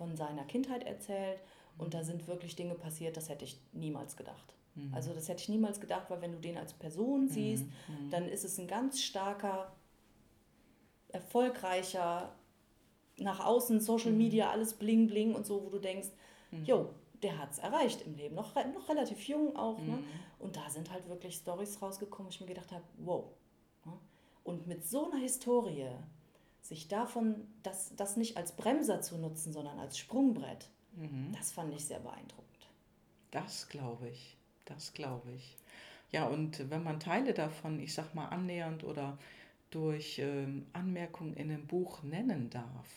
[0.00, 1.42] von seiner Kindheit erzählt
[1.76, 4.54] und da sind wirklich Dinge passiert, das hätte ich niemals gedacht.
[4.74, 4.94] Mhm.
[4.94, 7.28] Also das hätte ich niemals gedacht, weil wenn du den als Person mhm.
[7.28, 8.10] siehst, mhm.
[8.10, 9.70] dann ist es ein ganz starker,
[11.08, 12.34] erfolgreicher,
[13.18, 14.18] nach außen Social mhm.
[14.18, 16.08] Media, alles bling bling und so, wo du denkst,
[16.50, 16.64] mhm.
[16.64, 19.78] jo, der hat es erreicht im Leben, noch, noch relativ jung auch.
[19.80, 19.98] Ne?
[19.98, 20.04] Mhm.
[20.38, 23.26] Und da sind halt wirklich Stories rausgekommen, wo ich mir gedacht habe, wow.
[23.84, 23.92] Ne?
[24.44, 25.90] Und mit so einer Historie,
[26.62, 31.32] sich davon, das, das nicht als Bremser zu nutzen, sondern als Sprungbrett, mhm.
[31.36, 32.68] das fand ich sehr beeindruckend.
[33.30, 35.56] Das glaube ich, das glaube ich.
[36.12, 39.16] Ja, und wenn man Teile davon, ich sag mal, annähernd oder
[39.70, 42.88] durch ähm, Anmerkungen in einem Buch nennen darf,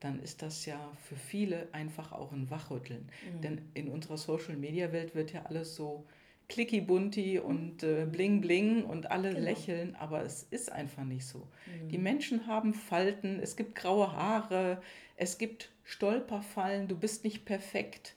[0.00, 3.10] dann ist das ja für viele einfach auch ein Wachrütteln.
[3.34, 3.40] Mhm.
[3.40, 6.06] Denn in unserer Social-Media-Welt wird ja alles so
[6.48, 9.44] clicky bunti und äh, bling bling und alle genau.
[9.44, 11.46] lächeln, aber es ist einfach nicht so.
[11.66, 11.88] Mhm.
[11.90, 14.80] Die Menschen haben Falten, es gibt graue Haare,
[15.16, 18.14] es gibt Stolperfallen, du bist nicht perfekt.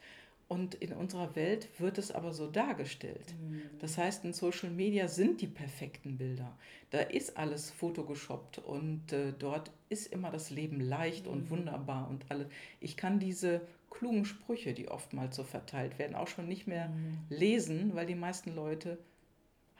[0.48, 3.34] Und in unserer Welt wird es aber so dargestellt.
[3.40, 3.62] Mhm.
[3.80, 6.58] Das heißt, in Social Media sind die perfekten Bilder.
[6.90, 11.32] Da ist alles fotogeshoppt und äh, dort ist immer das Leben leicht mhm.
[11.32, 12.48] und wunderbar und alles.
[12.82, 17.20] Ich kann diese klugen Sprüche, die oftmals so verteilt werden, auch schon nicht mehr mhm.
[17.30, 18.98] lesen, weil die meisten Leute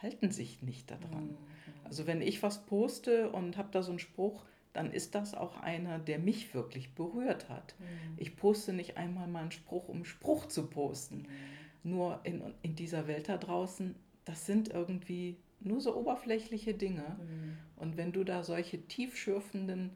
[0.02, 1.30] halten sich nicht daran.
[1.30, 1.38] Mhm.
[1.84, 4.44] Also wenn ich was poste und habe da so einen Spruch,
[4.74, 7.76] dann ist das auch einer, der mich wirklich berührt hat.
[7.80, 7.86] Mhm.
[8.18, 11.24] Ich poste nicht einmal mal einen Spruch, um einen Spruch zu posten.
[11.84, 11.92] Mhm.
[11.92, 13.96] Nur in, in dieser Welt da draußen,
[14.26, 17.18] das sind irgendwie nur so oberflächliche Dinge.
[17.20, 17.58] Mhm.
[17.76, 19.92] Und wenn du da solche tiefschürfenden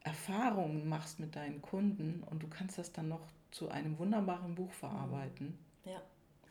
[0.00, 4.72] Erfahrungen machst mit deinen Kunden und du kannst das dann noch zu einem wunderbaren Buch
[4.72, 6.02] verarbeiten, Ja.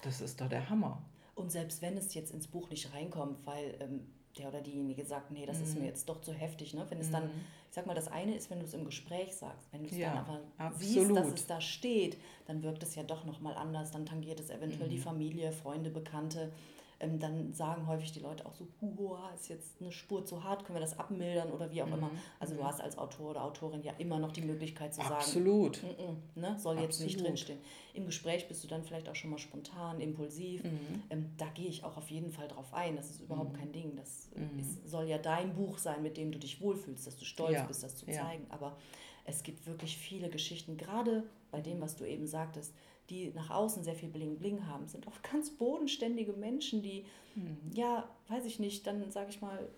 [0.04, 1.02] das ist doch der Hammer.
[1.36, 5.32] Und selbst wenn es jetzt ins Buch nicht reinkommt, weil ähm, der oder diejenige sagt,
[5.32, 5.82] nee, das ist Mhm.
[5.82, 6.86] mir jetzt doch zu heftig, ne?
[6.90, 9.68] Wenn es dann, ich sag mal, das eine ist, wenn du es im Gespräch sagst,
[9.74, 10.40] wenn du es Ja, dann aber
[10.78, 11.18] siehst, absolut.
[11.18, 14.88] dass es da steht, dann wirkt es ja doch nochmal anders, dann tangiert es eventuell
[14.88, 14.92] Mhm.
[14.92, 16.52] die Familie, Freunde, Bekannte.
[17.02, 20.64] Ähm, dann sagen häufig die Leute auch so, huha, ist jetzt eine Spur zu hart,
[20.66, 22.12] können wir das abmildern oder wie auch immer.
[22.40, 25.78] Also du hast als Autor oder Autorin ja immer noch die Möglichkeit zu sagen, Absolut.
[25.78, 26.56] Mm-mm, ne?
[26.60, 27.28] Soll jetzt nicht Absolut.
[27.30, 27.60] drinstehen.
[27.96, 30.64] Im Gespräch bist du dann vielleicht auch schon mal spontan, impulsiv.
[30.64, 31.04] Mhm.
[31.10, 32.96] Ähm, da gehe ich auch auf jeden Fall drauf ein.
[32.96, 33.96] Das ist überhaupt kein Ding.
[33.96, 34.60] Das äh, Mhm.
[34.60, 37.66] ist, soll ja dein Buch sein, mit dem du dich wohlfühlst, dass du stolz Ja,
[37.66, 38.14] bist, das zu ja.
[38.22, 38.46] zeigen.
[38.50, 38.78] Aber
[39.26, 42.74] es gibt wirklich viele Geschichten, gerade bei dem, was du eben sagtest,
[43.12, 47.58] die nach außen sehr viel Bling-Bling haben, sind oft ganz bodenständige Menschen, die, Mhm.
[47.74, 49.69] ja, weiß ich nicht, dann sage ich mal,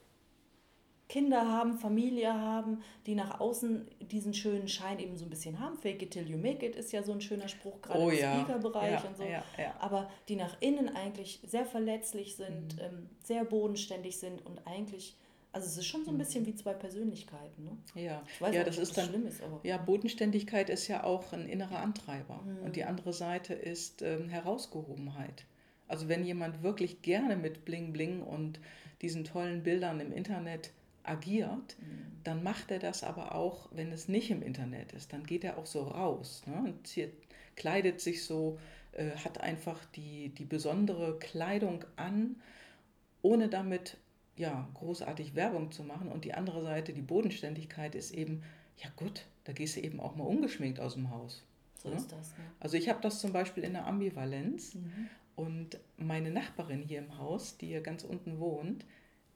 [1.09, 5.77] Kinder haben, Familie haben, die nach außen diesen schönen Schein eben so ein bisschen haben.
[5.77, 8.17] Fake it till you make it ist ja so ein schöner Spruch, gerade Oh im
[8.17, 8.33] ja.
[8.39, 9.23] Speaker-Bereich ja, und so.
[9.23, 9.43] Ja.
[9.79, 12.81] Aber die nach innen eigentlich sehr verletzlich sind, Mhm.
[12.81, 15.15] ähm, sehr bodenständig sind und eigentlich,
[15.53, 17.63] also es ist schon so ein bisschen wie zwei Persönlichkeiten.
[17.63, 18.01] Ne?
[18.01, 18.23] ja.
[18.33, 21.47] Ich weiß ja, auch das ist dann schlimm ist, Ja, Bodenständigkeit ist ja auch ein
[21.47, 22.41] innerer Antreiber.
[22.41, 22.65] Mhm.
[22.65, 25.45] Und die andere Seite ist ähm, Herausgehobenheit.
[25.87, 28.59] Also wenn jemand wirklich gerne mit Bling Bling und
[29.01, 30.71] diesen tollen Bildern im Internet
[31.03, 32.17] agiert, Mhm.
[32.23, 35.13] dann macht er das aber auch, wenn es nicht im Internet ist.
[35.13, 36.63] Dann geht er auch so raus ne?
[36.65, 37.11] und zieht,
[37.55, 38.57] kleidet sich so,
[38.93, 42.37] äh, hat einfach die, die besondere Kleidung an,
[43.21, 43.97] ohne damit
[44.37, 46.09] ja, großartig Werbung zu machen.
[46.11, 48.43] Und die andere Seite, die Bodenständigkeit, ist eben,
[48.77, 51.43] ja gut, da gehst du eben auch mal ungeschminkt aus dem Haus.
[51.75, 51.95] so Ja.
[51.97, 52.29] ist das.
[52.37, 52.43] Ne?
[52.61, 55.09] Also ich habe das zum Beispiel in der Ambivalenz Mhm.
[55.35, 58.85] und meine Nachbarin hier im Haus, die hier ganz unten wohnt,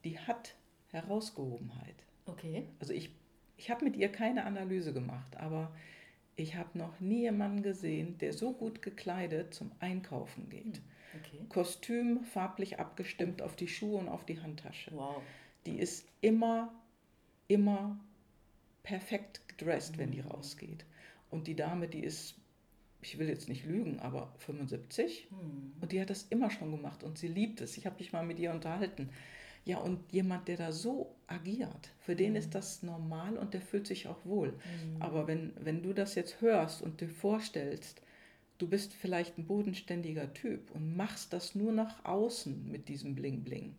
[0.05, 0.55] die hat
[0.91, 1.95] Herausgehobenheit.
[2.25, 2.63] Okay.
[2.79, 3.09] Also ich,
[3.57, 5.71] ich habe mit ihr keine Analyse gemacht, aber
[6.35, 10.81] ich habe noch nie jemanden gesehen, der so gut gekleidet zum Einkaufen geht.
[11.19, 11.45] Okay.
[11.49, 14.91] Kostüm farblich abgestimmt auf die Schuhe und auf die Handtasche.
[14.93, 15.21] Wow.
[15.65, 16.73] Die ist immer,
[17.47, 17.99] immer
[18.83, 20.85] perfekt gedresst, wenn die rausgeht.
[21.29, 22.35] Und die Dame, die ist,
[23.01, 25.27] ich will jetzt nicht lügen, aber 75.
[25.29, 25.73] Hm.
[25.81, 27.77] Und die hat das immer schon gemacht und sie liebt es.
[27.77, 29.09] Ich habe mich mal mit ihr unterhalten.
[29.65, 33.85] Ja, und jemand, der da so agiert, für den ist das normal und der fühlt
[33.85, 34.53] sich auch wohl.
[35.01, 38.01] Aber wenn, wenn du das jetzt hörst und dir vorstellst,
[38.57, 43.75] du bist vielleicht ein bodenständiger Typ und machst das nur nach außen mit diesem Bling-Bling,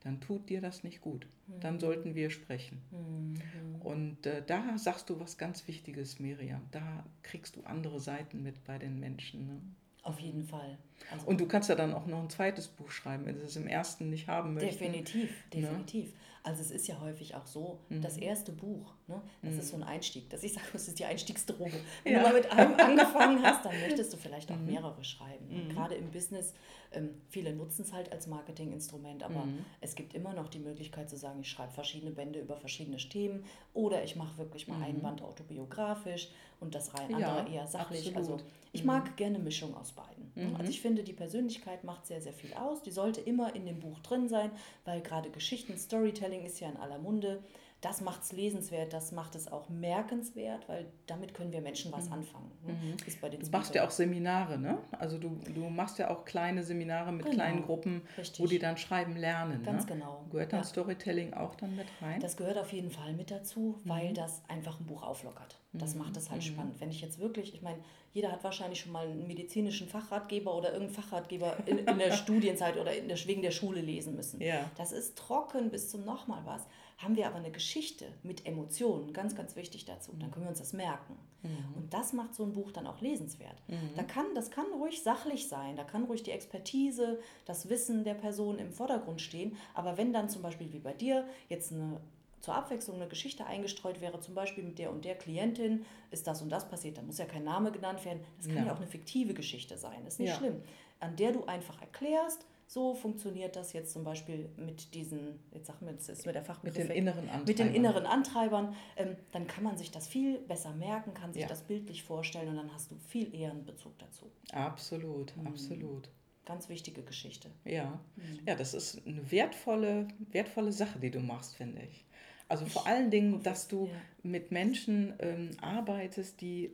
[0.00, 1.26] dann tut dir das nicht gut.
[1.60, 2.80] Dann sollten wir sprechen.
[2.90, 3.82] Mhm.
[3.82, 6.62] Und äh, da sagst du was ganz Wichtiges, Miriam.
[6.70, 9.46] Da kriegst du andere Seiten mit bei den Menschen.
[9.46, 9.60] Ne?
[10.02, 10.78] Auf jeden Fall.
[11.10, 13.56] Also Und du kannst ja dann auch noch ein zweites Buch schreiben, wenn du es
[13.56, 14.80] im ersten nicht haben möchtest.
[14.80, 15.60] Definitiv, Ne?
[15.60, 16.12] definitiv.
[16.46, 18.02] Also es ist ja häufig auch so, Mhm.
[18.02, 20.28] das erste Buch, ne, das ist so ein Einstieg.
[20.28, 21.72] Dass ich sage, das ist die Einstiegsdroge.
[22.04, 22.18] Wenn Ja.
[22.18, 24.66] du mal mit einem angefangen hast, dann möchtest du vielleicht auch Mhm.
[24.66, 25.46] mehrere schreiben.
[25.48, 26.52] Und Gerade im Business,
[26.92, 29.64] ähm, viele nutzen es halt als Marketinginstrument, aber Mhm.
[29.80, 33.44] es gibt immer noch die Möglichkeit zu sagen, ich schreibe verschiedene Bände über verschiedene Themen
[33.72, 36.28] oder ich mache wirklich mal einen Band autobiografisch
[36.60, 37.18] und das rein Mhm.
[37.20, 38.14] Ja, andere eher sachlich.
[38.14, 38.16] absolut.
[38.38, 40.30] Also ich mag gerne Mischung aus beiden.
[40.34, 40.48] ne?
[40.50, 40.56] Mhm.
[40.56, 42.82] Also ich finde, die Persönlichkeit macht sehr, sehr viel aus.
[42.82, 44.50] Die sollte immer in dem Buch drin sein,
[44.84, 47.42] weil gerade Geschichten, Storytelling ist ja in aller Munde.
[47.84, 52.10] Das macht es lesenswert, das macht es auch merkenswert, weil damit können wir Menschen was
[52.10, 52.50] anfangen.
[52.66, 52.72] ne?
[52.72, 53.40] Mhm.
[53.40, 54.78] Du machst ja auch Seminare, ne?
[54.98, 58.48] Also du, du machst ja auch kleine Seminare mit Genau, kleinen Gruppen, wo richtig.
[58.50, 59.62] die dann schreiben lernen.
[59.64, 59.94] Ganz ne?
[59.96, 60.64] genau, Gehört dann ja.
[60.64, 62.20] Storytelling auch dann mit rein?
[62.20, 64.14] Das gehört auf jeden Fall mit dazu, weil Mhm.
[64.14, 65.58] das einfach ein Buch auflockert.
[65.74, 66.80] Das macht es halt spannend.
[66.80, 67.78] Wenn ich jetzt wirklich, ich meine,
[68.12, 72.76] jeder hat wahrscheinlich schon mal einen medizinischen Fachratgeber oder irgendeinen Fachratgeber in, in der Studienzeit
[72.78, 74.40] oder in der, wegen der Schule lesen müssen.
[74.40, 74.70] Ja.
[74.76, 76.62] Das ist trocken bis zum nochmal was.
[76.98, 80.60] Haben wir aber eine Geschichte mit Emotionen, ganz, ganz wichtig dazu, dann können wir uns
[80.60, 81.16] das merken.
[81.42, 81.74] Mhm.
[81.76, 83.56] Und das macht so ein Buch dann auch lesenswert.
[83.96, 88.14] Da kann, das kann ruhig sachlich sein, da kann ruhig die Expertise, das Wissen der
[88.14, 89.56] Person im Vordergrund stehen.
[89.74, 92.00] Aber wenn dann zum Beispiel wie bei dir jetzt eine
[92.40, 96.42] zur Abwechslung eine Geschichte eingestreut wäre, zum Beispiel mit der und der Klientin ist das
[96.42, 98.20] und das passiert, da muss ja kein Name genannt werden.
[98.36, 98.72] Das kann ja, Ja.
[98.74, 100.36] auch eine fiktive Geschichte sein, ist nicht Ja.
[100.36, 100.62] schlimm.
[101.00, 105.86] An der du einfach erklärst, so funktioniert das jetzt zum Beispiel mit diesen, jetzt sagen
[105.86, 107.44] wir ist mir der Fachbegriff Mit den inneren Antreibern.
[107.46, 111.42] mit den inneren Antreibern, ähm, dann kann man sich das viel besser merken, kann sich
[111.42, 111.48] Ja.
[111.48, 114.30] das bildlich vorstellen und dann hast du viel eher einen Bezug dazu.
[114.52, 115.46] Absolut, Mhm.
[115.46, 116.08] absolut.
[116.46, 117.50] Ganz wichtige Geschichte.
[117.64, 117.98] Ja.
[118.16, 118.40] Mhm.
[118.46, 122.04] ja, das ist eine wertvolle, wertvolle Sache, die du machst, finde ich.
[122.48, 123.92] Also vor allen Dingen, dass du ja.
[124.22, 126.70] mit Menschen ähm, arbeitest, die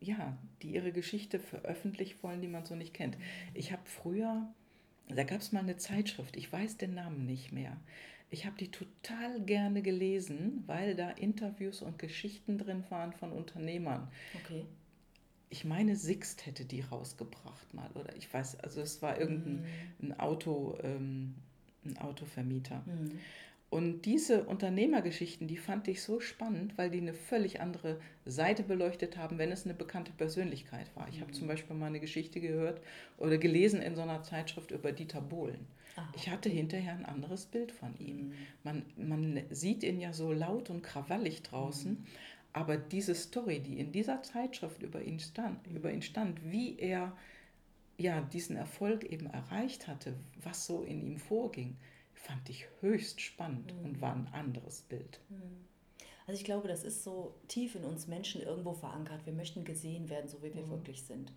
[0.00, 3.16] ja, die ihre Geschichte veröffentlichen wollen, die man so nicht kennt.
[3.54, 4.52] Ich habe früher,
[5.14, 7.76] da gab es mal eine Zeitschrift, ich weiß den Namen nicht mehr.
[8.30, 14.08] Ich habe die total gerne gelesen, weil da Interviews und Geschichten drin waren von Unternehmern.
[14.42, 14.64] Okay.
[15.50, 19.66] Ich meine, Sixt hätte die rausgebracht mal, oder ich weiß, also es war irgendein
[20.00, 20.12] mhm.
[20.12, 21.34] ein Auto, ähm,
[21.84, 22.82] ein Autovermieter.
[22.86, 23.18] Mhm.
[23.72, 29.16] Und diese Unternehmergeschichten, die fand ich so spannend, weil die eine völlig andere Seite beleuchtet
[29.16, 31.08] haben, wenn es eine bekannte Persönlichkeit war.
[31.08, 31.20] Ich mhm.
[31.22, 32.82] habe zum Beispiel mal eine Geschichte gehört
[33.16, 35.66] oder gelesen in so einer Zeitschrift über Dieter Bohlen.
[35.96, 36.06] Aha.
[36.14, 38.28] Ich hatte hinterher ein anderes Bild von ihm.
[38.28, 38.32] Mhm.
[38.62, 42.06] Man, man sieht ihn ja so laut und krawallig draußen, mhm.
[42.52, 47.16] aber diese Story, die in dieser Zeitschrift über ihn stand, über ihn stand wie er
[47.96, 50.12] ja diesen Erfolg eben erreicht hatte,
[50.42, 51.78] was so in ihm vorging,
[52.22, 53.84] fand ich höchst spannend mhm.
[53.84, 55.20] und war ein anderes Bild.
[55.28, 55.66] Mhm.
[56.26, 59.26] Also ich glaube, das ist so tief in uns Menschen irgendwo verankert.
[59.26, 60.70] Wir möchten gesehen werden, so wie wir mhm.
[60.70, 61.32] wirklich sind.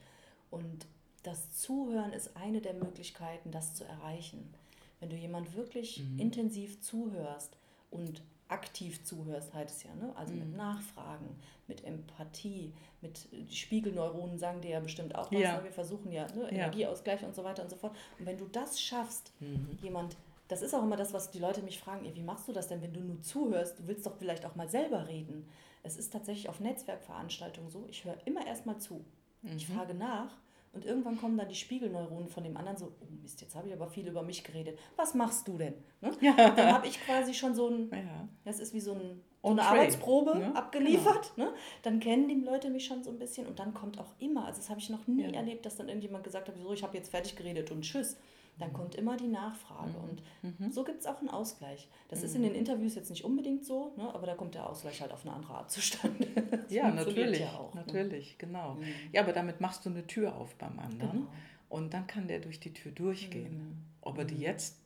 [0.52, 0.86] Und
[1.24, 4.54] das Zuhören ist eine der Möglichkeiten, das zu erreichen.
[5.00, 6.20] Wenn du jemand wirklich mhm.
[6.20, 7.58] intensiv zuhörst
[7.90, 10.14] und aktiv zuhörst, heißt es ja, ne?
[10.16, 10.56] also mit mhm.
[10.56, 11.36] Nachfragen,
[11.68, 15.40] mit Empathie, mit die Spiegelneuronen sagen dir ja bestimmt auch was.
[15.40, 15.58] Ja.
[15.58, 15.64] Ne?
[15.64, 16.52] Wir versuchen ja ne?
[16.52, 17.28] Energieausgleich ja.
[17.28, 17.96] und so weiter und so fort.
[18.20, 19.80] Und wenn du das schaffst, mhm.
[19.82, 20.16] jemand
[20.48, 22.82] das ist auch immer das, was die Leute mich fragen, wie machst du das denn,
[22.82, 23.80] wenn du nur zuhörst?
[23.80, 25.48] Du willst doch vielleicht auch mal selber reden.
[25.84, 29.06] Es ist tatsächlich auf Netzwerkveranstaltungen so, ich höre immer erst mal zu.
[29.42, 29.58] Mhm.
[29.58, 30.38] Ich frage nach
[30.74, 33.74] und irgendwann kommen dann die Spiegelneuronen von dem anderen so, oh Mist, jetzt habe ich
[33.74, 34.78] aber viel über mich geredet.
[34.98, 35.74] Was machst du denn?
[36.02, 36.12] Ne?
[36.22, 36.52] Ja.
[36.52, 38.28] Dann habe ich quasi schon so ein, ja.
[38.44, 40.56] das ist wie so, ein, so eine trade, Arbeitsprobe ne?
[40.56, 41.32] abgeliefert.
[41.36, 41.50] Genau.
[41.50, 41.56] Ne?
[41.82, 44.60] Dann kennen die Leute mich schon so ein bisschen und dann kommt auch immer, also
[44.60, 45.30] das habe ich noch nie ja.
[45.30, 48.18] erlebt, dass dann irgendjemand gesagt hat, so, ich habe jetzt fertig geredet und tschüss
[48.58, 49.92] dann kommt immer die Nachfrage.
[49.92, 50.04] Mhm.
[50.04, 50.72] Und mhm.
[50.72, 51.90] so gibt es auch einen Ausgleich.
[52.08, 52.26] Das mhm.
[52.26, 55.12] ist in den Interviews jetzt nicht unbedingt so, ne, aber da kommt der Ausgleich halt
[55.12, 56.28] auf eine andere Art zustande.
[56.70, 57.40] ja, natürlich.
[57.40, 57.84] Ja auch, ne?
[57.86, 58.36] natürlich, ne?
[58.38, 58.76] genau.
[58.76, 58.84] Mhm.
[59.12, 61.12] Ja, aber damit machst du eine Tür auf beim anderen.
[61.12, 61.28] Genau.
[61.70, 63.58] Und dann kann der durch die Tür durchgehen.
[63.58, 63.84] Mhm.
[64.02, 64.42] Ob er die mhm.
[64.42, 64.78] jetzt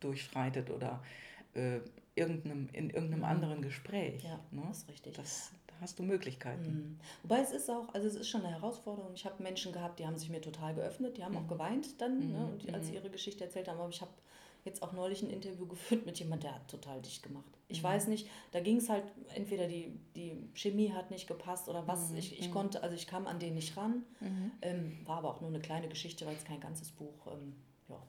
[0.00, 1.02] durchschreitet oder
[1.54, 1.80] äh,
[2.14, 4.24] irgendeinem, in irgendeinem anderen Gespräch.
[4.24, 4.62] Ja, ne?
[4.68, 5.14] das ist richtig.
[5.14, 6.64] Das, hast du Möglichkeiten.
[6.64, 6.98] Mhm.
[7.22, 9.12] Wobei es ist auch, also es ist schon eine Herausforderung.
[9.14, 11.38] Ich habe Menschen gehabt, die haben sich mir total geöffnet, die haben mhm.
[11.44, 12.32] auch geweint dann, ne, mhm.
[12.32, 12.98] ne, und die, als sie mhm.
[12.98, 13.80] ihre Geschichte erzählt haben.
[13.80, 14.10] Aber ich habe
[14.64, 17.58] jetzt auch neulich ein Interview geführt mit jemandem, der hat total dicht gemacht.
[17.68, 17.84] Ich mhm.
[17.84, 19.04] weiß nicht, da ging es halt,
[19.34, 22.10] entweder die, die Chemie hat nicht gepasst oder was.
[22.10, 22.18] Mhm.
[22.18, 24.02] Ich, ich konnte, also ich kam an den nicht ran.
[24.62, 27.26] Ähm, war aber auch nur eine kleine Geschichte, weil es kein ganzes Buch.
[27.26, 27.54] Ähm,
[27.88, 28.02] ja,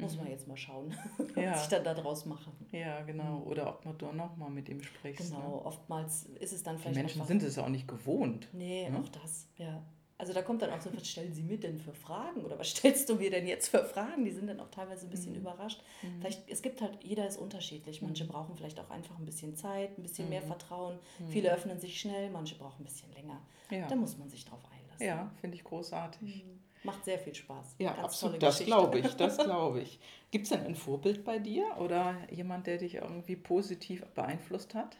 [0.00, 0.30] muss man mhm.
[0.32, 0.94] jetzt mal schauen,
[1.36, 1.52] ja.
[1.52, 2.50] was ich dann daraus mache.
[2.72, 3.40] Ja, genau.
[3.40, 3.46] Mhm.
[3.46, 5.18] Oder ob man da noch mal mit ihm spricht.
[5.18, 5.66] Genau, ne?
[5.66, 6.96] oftmals ist es dann vielleicht.
[6.96, 8.48] Die Menschen sind es auch nicht gewohnt.
[8.52, 8.98] Nee, ne?
[8.98, 9.82] auch das, ja.
[10.20, 12.44] Also da kommt dann auch so, was stellen Sie mir denn für Fragen?
[12.44, 14.26] Oder was stellst du mir denn jetzt für Fragen?
[14.26, 15.40] Die sind dann auch teilweise ein bisschen mhm.
[15.40, 15.82] überrascht.
[16.02, 16.20] Mhm.
[16.20, 18.02] Vielleicht, es gibt halt, jeder ist unterschiedlich.
[18.02, 18.28] Manche mhm.
[18.28, 20.48] brauchen vielleicht auch einfach ein bisschen Zeit, ein bisschen mehr mhm.
[20.48, 20.98] Vertrauen.
[21.30, 23.40] Viele öffnen sich schnell, manche brauchen ein bisschen länger.
[23.70, 23.88] Ja.
[23.88, 25.06] Da muss man sich drauf einlassen.
[25.06, 26.44] Ja, finde ich großartig.
[26.82, 27.76] Macht sehr viel Spaß.
[27.78, 28.42] Ja, Ganz absolut.
[28.42, 29.98] Das glaube ich, das glaube ich.
[30.30, 34.96] Gibt es denn ein Vorbild bei dir oder jemand, der dich irgendwie positiv beeinflusst hat?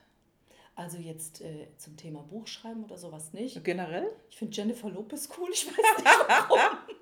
[0.77, 3.63] Also jetzt äh, zum Thema Buchschreiben oder sowas nicht.
[3.65, 4.11] Generell?
[4.31, 6.59] Ich finde Jennifer Lopez cool, ich weiß nicht warum.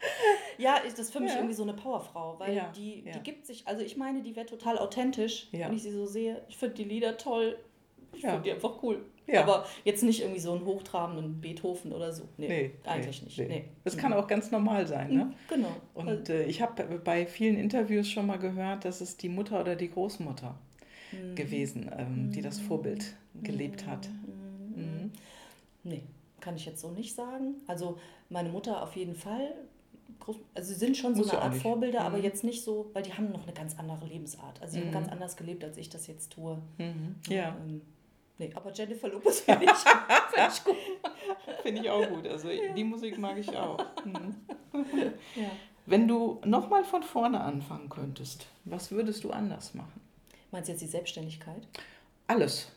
[0.58, 1.36] ja, das ist für mich ja.
[1.36, 3.12] irgendwie so eine Powerfrau, weil ja, die, ja.
[3.12, 6.42] die gibt sich, also ich meine, die wäre total authentisch, wenn ich sie so sehe.
[6.48, 7.58] Ich finde die Lieder toll,
[8.12, 9.04] ich finde die einfach cool.
[9.30, 9.42] Ja.
[9.42, 12.28] Aber jetzt nicht irgendwie so einen hochtrabenden Beethoven oder so.
[12.38, 13.38] Nee, nee eigentlich nee, nicht.
[13.38, 13.64] Nee.
[13.84, 15.12] Das kann auch ganz normal sein.
[15.12, 15.24] Ne?
[15.24, 15.76] Mhm, genau.
[15.94, 19.76] Und äh, ich habe bei vielen Interviews schon mal gehört, dass es die Mutter oder
[19.76, 20.58] die Großmutter
[21.12, 21.34] mhm.
[21.34, 23.42] gewesen, ähm, die das Vorbild mhm.
[23.42, 24.08] gelebt hat.
[24.74, 24.82] Mhm.
[24.82, 25.12] mhm.
[25.84, 26.02] Nee,
[26.40, 27.56] kann ich jetzt so nicht sagen.
[27.66, 27.98] Also
[28.30, 29.54] meine Mutter auf jeden Fall.
[30.54, 32.24] Also sie sind schon so Muss eine Art Vorbilder, aber mhm.
[32.24, 34.60] jetzt nicht so, weil die haben noch eine ganz andere Lebensart.
[34.60, 36.58] Also sie haben ganz anders gelebt, als ich das jetzt tue.
[37.28, 37.56] Ja.
[37.66, 37.82] Ähm,
[38.38, 39.70] Nee, aber Jennifer Lopez finde ich,
[40.32, 40.76] find ich gut.
[41.62, 42.26] finde ich auch gut.
[42.26, 42.72] Also ja.
[42.72, 43.84] die Musik mag ich auch.
[44.04, 44.36] Mhm.
[45.34, 45.50] Ja.
[45.86, 50.00] Wenn du nochmal von vorne anfangen könntest, was würdest du anders machen?
[50.50, 51.66] Meinst du jetzt die Selbstständigkeit?
[52.26, 52.70] Alles.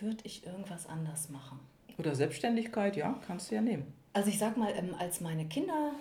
[0.00, 1.60] Würde ich irgendwas anders machen?
[1.96, 3.92] Oder Selbstständigkeit, ja, kannst du ja nehmen.
[4.12, 5.92] Also ich sag mal, ähm, als meine Kinder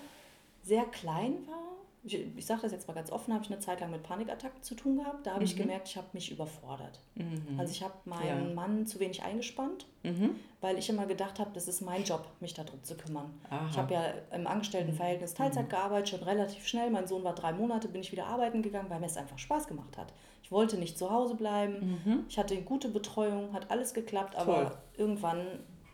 [0.63, 1.66] sehr klein waren,
[2.07, 4.63] ich, ich sage das jetzt mal ganz offen, habe ich eine Zeit lang mit Panikattacken
[4.63, 5.25] zu tun gehabt.
[5.25, 5.45] Da habe mhm.
[5.45, 6.99] ich gemerkt, ich habe mich überfordert.
[7.15, 7.59] Mhm.
[7.59, 8.55] Also ich habe meinen ja.
[8.55, 10.35] Mann zu wenig eingespannt, mhm.
[10.61, 13.33] weil ich immer gedacht habe, das ist mein Job, mich darum zu kümmern.
[13.49, 13.67] Aha.
[13.69, 15.37] Ich habe ja im Angestelltenverhältnis mhm.
[15.37, 16.89] Teilzeit gearbeitet, schon relativ schnell.
[16.89, 19.67] Mein Sohn war drei Monate, bin ich wieder arbeiten gegangen, weil mir es einfach Spaß
[19.67, 20.13] gemacht hat.
[20.43, 21.99] Ich wollte nicht zu Hause bleiben.
[22.05, 22.23] Mhm.
[22.29, 24.43] Ich hatte gute Betreuung, hat alles geklappt, Toll.
[24.43, 25.45] aber irgendwann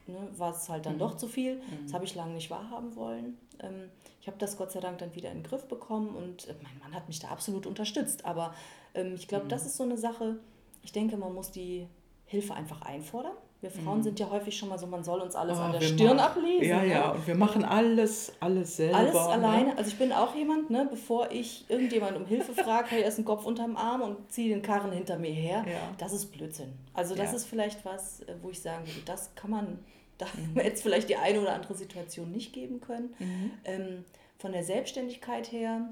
[0.07, 0.99] ne, war es halt dann mhm.
[0.99, 1.61] doch zu viel.
[1.83, 3.37] Das habe ich lange nicht wahrhaben wollen.
[3.59, 3.89] Ähm,
[4.21, 6.77] ich habe das Gott sei Dank dann wieder in den Griff bekommen und äh, mein
[6.79, 8.25] Mann hat mich da absolut unterstützt.
[8.25, 8.53] Aber
[8.93, 9.49] ähm, ich glaube, mhm.
[9.49, 10.39] das ist so eine Sache,
[10.83, 11.87] Ich denke, man muss die
[12.25, 13.35] Hilfe einfach einfordern.
[13.63, 14.03] Wir Frauen Mhm.
[14.03, 16.17] sind ja häufig schon mal so, man soll uns alles an Oh, der wir Stirn
[16.17, 16.67] machen- ablesen.
[16.67, 16.87] Ja, ne?
[16.91, 18.97] ja, und wir machen alles, alles selber.
[18.97, 19.19] Alles ne?
[19.21, 19.77] alleine.
[19.77, 23.19] Also ich bin auch jemand, ne, bevor ich irgendjemand um Hilfe frage, habe ich erst
[23.19, 25.63] einen Kopf unterm Arm und ziehe den Karren hinter mir her.
[25.65, 25.79] Ja.
[25.97, 26.73] Das ist Blödsinn.
[26.93, 27.37] Also das Ja.
[27.37, 29.79] ist vielleicht was, äh, wo ich sagen würde, das kann man,
[30.17, 30.59] da Mhm.
[30.59, 33.13] hätte es vielleicht die eine oder andere Situation nicht geben können.
[33.17, 33.51] Mhm.
[33.63, 34.05] Ähm,
[34.39, 35.87] von der Selbstständigkeit her,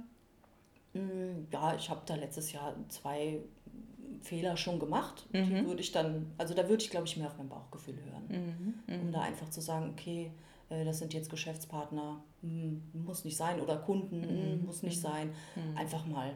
[0.94, 1.02] mh,
[1.54, 3.40] ja, ich habe da letztes Jahr zwei
[4.22, 5.28] Fehler schon gemacht.
[5.34, 5.66] Die Mhm.
[5.68, 9.02] würde ich dann, also da würde ich, glaube ich, mehr auf mein Bauchgefühl hören Mhm.
[9.02, 10.32] um da einfach zu sagen, okay,
[10.70, 15.32] äh, das sind jetzt Geschäftspartner, hm, muss nicht sein, oder Kunden, hm, muss nicht sein.
[15.76, 16.34] Einfach mal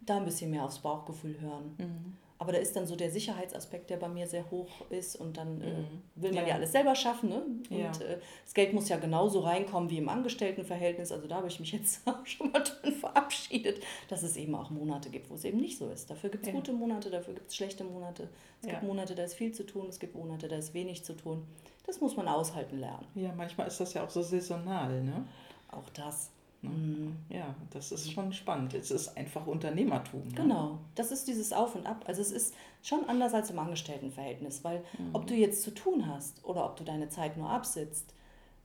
[0.00, 2.16] da ein bisschen mehr aufs Bauchgefühl hören.
[2.38, 2.40] Mhm.
[2.40, 5.60] Aber da ist dann so der Sicherheitsaspekt, der bei mir sehr hoch ist und dann
[5.62, 5.72] äh,
[6.16, 6.48] will man Ja.
[6.48, 6.54] ja.
[6.56, 7.28] alles selber schaffen.
[7.30, 7.42] Ne?
[7.70, 7.90] Und Ja.
[8.06, 11.12] äh, das Geld muss ja genauso reinkommen wie im Angestelltenverhältnis.
[11.12, 15.10] Also da habe ich mich jetzt schon mal drin verabschiedet, dass es eben auch Monate
[15.10, 16.10] gibt, wo es eben nicht so ist.
[16.10, 16.54] Dafür gibt es Ja.
[16.54, 18.28] gute Monate, dafür gibt es schlechte Monate.
[18.62, 18.82] Es gibt.
[18.82, 21.46] Monate, da ist viel zu tun, es gibt Monate, da ist wenig zu tun.
[21.86, 23.06] Das muss man aushalten lernen.
[23.14, 25.24] Ja, manchmal ist das ja auch so saisonal, ne?
[25.70, 26.30] Auch das.
[26.62, 26.68] Ne?
[26.70, 27.16] Mhm.
[27.28, 28.74] Ja, das ist schon spannend.
[28.74, 30.26] Es ist einfach Unternehmertum.
[30.28, 30.34] Ne?
[30.34, 32.04] Genau, das ist dieses Auf und Ab.
[32.06, 35.10] Also es ist schon anders als im Angestelltenverhältnis, weil Mhm.
[35.14, 38.12] ob du jetzt zu tun hast oder ob du deine Zeit nur absitzt,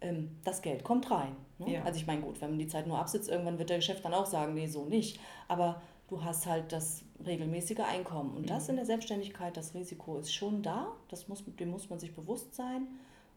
[0.01, 1.35] ähm, das Geld kommt rein.
[1.59, 1.73] Ne?
[1.73, 1.83] Ja.
[1.83, 4.13] Also ich meine, gut, wenn man die Zeit nur absitzt, irgendwann wird der Geschäft dann
[4.13, 5.19] auch sagen, nee, so nicht.
[5.47, 8.33] Aber du hast halt das regelmäßige Einkommen.
[8.35, 8.47] Und Mhm.
[8.47, 12.15] das in der Selbstständigkeit, das Risiko ist schon da, das muss, dem muss man sich
[12.15, 12.87] bewusst sein.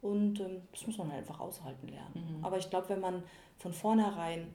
[0.04, 2.36] Und ähm, das muss man halt einfach aushalten lernen.
[2.38, 2.44] Mhm.
[2.44, 3.22] Aber ich glaube, wenn man
[3.56, 4.48] von vornherein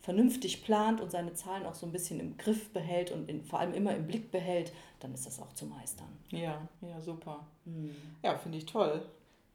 [0.00, 3.60] vernünftig plant und seine Zahlen auch so ein bisschen im Griff behält und in, vor
[3.60, 6.08] allem immer im Blick behält, dann ist das auch zu meistern.
[6.30, 7.46] Ja, ja, super.
[7.66, 7.94] Hm.
[8.24, 9.00] Ja, finde ich toll.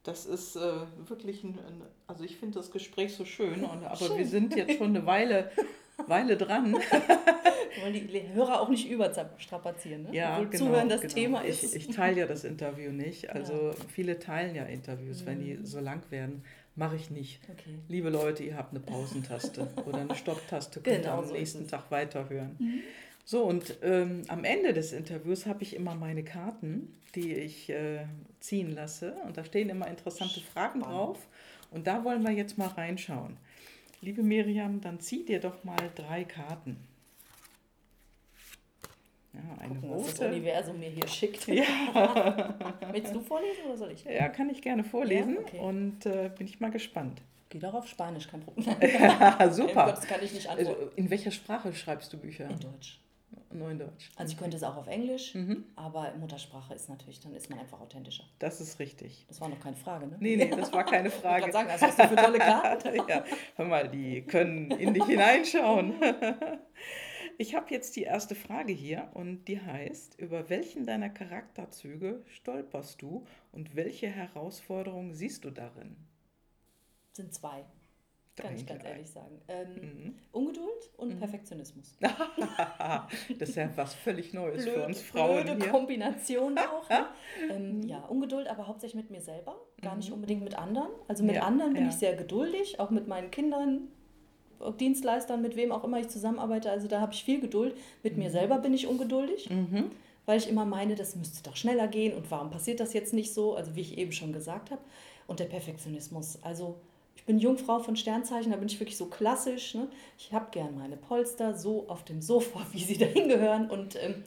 [0.04, 4.00] Das ist äh, wirklich ein, ein, also ich finde das Gespräch so schön, und, aber
[4.00, 4.24] wir Schön.
[4.24, 5.50] sind jetzt schon eine Weile,
[6.06, 6.74] Weile dran.
[7.80, 10.08] Wollen die Hörer auch nicht überstrapazieren, ne?
[10.14, 10.64] Ja, Obwohl genau.
[10.66, 11.14] Zuhören das genau.
[11.14, 11.74] Thema ich, ist.
[11.74, 13.30] Ich teile ja das Interview nicht.
[13.30, 16.44] Also viele teilen ja Interviews, wenn die so lang werden.
[16.74, 17.40] Mache ich nicht.
[17.50, 17.78] okay.
[17.88, 21.68] Liebe Leute, ihr habt eine Pausentaste oder eine Stopptaste, könnt ihr Genau am so nächsten.
[21.68, 22.56] Tag weiterhören.
[23.24, 28.06] So, und ähm, am Ende des Interviews habe ich immer meine Karten, die ich äh,
[28.40, 29.14] ziehen lasse.
[29.26, 30.86] Und da stehen immer interessante Fragen Spannend.
[30.98, 31.18] drauf.
[31.70, 33.36] Und da wollen wir jetzt mal reinschauen.
[34.02, 36.76] Liebe Miriam, dann zieh dir doch mal drei Karten.
[39.32, 40.28] Ja, eine Gucken, was das rote.
[40.30, 41.46] Universum mir hier schickt.
[41.46, 41.64] Ja.
[42.92, 44.04] Willst du vorlesen oder soll ich?
[44.04, 45.58] ja, kann ich gerne vorlesen Ja, okay.
[45.60, 47.22] und äh, bin ich mal gespannt.
[47.48, 48.66] Geh doch auf Spanisch, kein Problem.
[49.52, 49.86] Super.
[49.94, 50.92] Das kann ich nicht Also, antworten.
[50.96, 52.50] in welcher Sprache schreibst du Bücher?
[52.50, 52.98] In Deutsch.
[53.52, 54.10] Nur in Deutsch.
[54.16, 55.64] Also ich könnte es auch auf Englisch, Mhm.
[55.76, 58.24] aber Muttersprache ist natürlich, dann ist man einfach authentischer.
[58.38, 59.24] Das ist richtig.
[59.28, 60.16] Das war noch keine Frage, ne?
[60.20, 61.52] Nee, nee, das war keine Ich wollte gerade Frage.
[61.52, 62.94] sagen, also was hast du für tolle Karten?
[63.08, 63.24] ja,
[63.56, 65.94] hör mal, die können in dich hineinschauen.
[67.38, 73.00] Ich habe jetzt die erste Frage hier und die heißt, über welchen deiner Charakterzüge stolperst
[73.02, 75.96] du und welche Herausforderungen siehst du darin?
[77.12, 77.64] Sind zwei,
[78.42, 79.40] kann ich ganz ehrlich sagen.
[79.48, 80.14] Ähm, Mhm.
[80.32, 81.94] Ungeduld und Perfektionismus.
[83.38, 85.70] Das ist ja was völlig Neues für uns Frauen blöde hier.
[85.72, 86.88] Kombination auch.
[86.88, 87.06] Ne?
[87.50, 90.88] ähm, ja, Ungeduld, aber hauptsächlich mit mir selber, gar nicht unbedingt mit anderen.
[91.08, 91.36] Also mit Mhm.
[91.40, 91.88] Ja, anderen bin ja.
[91.90, 93.88] ich sehr geduldig, auch mit meinen Kindern,
[94.78, 96.70] Dienstleistern, mit wem auch immer ich zusammenarbeite.
[96.70, 97.76] Also da habe ich viel Geduld.
[98.02, 99.90] Mit mir selber bin ich ungeduldig, Mhm.
[100.26, 103.34] weil ich immer meine, das müsste doch schneller gehen und warum passiert das jetzt nicht
[103.34, 103.56] so?
[103.56, 104.80] Also wie ich eben schon gesagt habe.
[105.26, 106.38] Und der Perfektionismus.
[106.42, 106.76] Also
[107.22, 109.76] ich bin Jungfrau von Sternzeichen, da bin ich wirklich so klassisch.
[109.76, 109.86] Ne?
[110.18, 113.70] Ich habe gern meine Polster so auf dem Sofa, wie sie dahin gehören.
[113.70, 114.24] Und, ähm,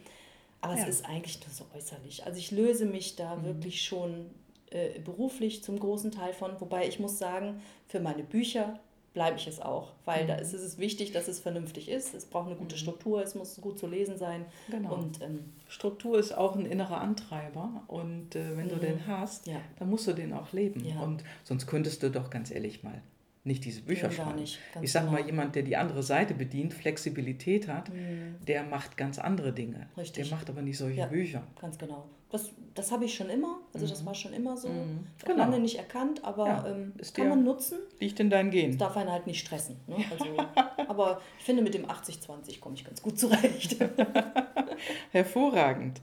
[0.62, 0.84] aber Ja.
[0.84, 2.26] es ist eigentlich nur so äußerlich.
[2.26, 3.44] Also ich löse mich da Mhm.
[3.44, 4.30] wirklich schon
[4.72, 6.60] äh, beruflich zum großen Teil von.
[6.62, 8.80] Wobei ich muss sagen, für meine Bücher
[9.16, 9.94] bleibe ich es auch.
[10.06, 10.28] Weil Mhm.
[10.28, 12.14] da ist es wichtig, dass es vernünftig ist.
[12.14, 14.46] Es braucht eine gute Struktur, es muss gut zu lesen sein.
[14.70, 14.94] Genau.
[14.94, 18.82] Und ähm, Struktur ist auch ein innerer Antreiber und äh, wenn du Mhm.
[18.82, 19.60] den hast, Ja.
[19.80, 20.86] dann musst du den auch leben.
[20.86, 21.02] Ja.
[21.02, 23.02] Und sonst könntest du doch ganz ehrlich mal
[23.46, 24.40] nicht diese Bücher gar schreiben.
[24.40, 25.28] nicht, ich sag mal, genau.
[25.28, 28.36] jemand, der die andere Seite bedient, Flexibilität hat, Mhm.
[28.48, 29.88] der macht ganz andere Dinge.
[29.98, 30.28] Richtig.
[30.28, 31.06] Der macht aber nicht solche Ja.
[31.06, 31.44] Bücher.
[31.62, 32.06] Ganz genau.
[32.32, 34.68] Das, das habe ich schon immer, also das war schon immer so.
[34.68, 35.06] Mhm.
[35.24, 35.38] Genau.
[35.38, 37.78] Lange nicht erkannt, aber Ja, ähm, kann man nutzen.
[38.00, 38.78] Liegt in deinen Es Gen.
[38.78, 39.78] darf einen halt nicht stressen.
[39.88, 39.96] Ne?
[40.12, 40.26] Also,
[40.90, 43.78] aber ich finde, mit dem 80-20 komme ich ganz gut zurecht.
[45.12, 46.02] Hervorragend.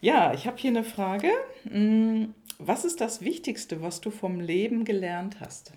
[0.00, 1.28] Ja, ich habe hier eine Frage.
[1.64, 2.26] Mm,
[2.58, 5.72] Was ist das Wichtigste, was du vom Leben gelernt hast?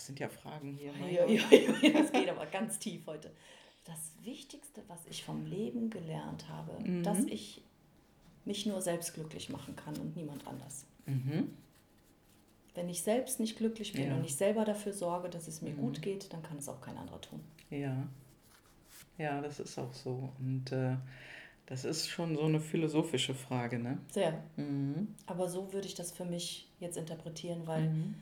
[0.00, 0.92] Das sind ja Fragen hier.
[1.12, 1.42] Ja, ja,
[1.82, 3.30] ja, das geht aber ganz tief heute.
[3.84, 7.02] Das Wichtigste, was ich vom Leben gelernt habe, Mhm.
[7.02, 7.60] dass ich
[8.46, 10.86] mich nur selbst glücklich machen kann und niemand anders.
[11.04, 11.50] Mhm.
[12.74, 14.16] Wenn ich selbst nicht glücklich bin Ja.
[14.16, 15.76] und ich selber dafür sorge, dass es mir Mhm.
[15.80, 17.40] gut geht, dann kann es auch kein anderer tun.
[17.68, 18.08] Ja.
[19.18, 20.32] Ja, das ist auch so.
[20.38, 20.96] Und äh,
[21.66, 23.98] Das ist schon so eine philosophische Frage, ne?
[24.10, 24.42] Sehr.
[24.56, 25.14] Mhm.
[25.26, 28.14] Aber so würde ich das für mich jetzt interpretieren, weil Mhm.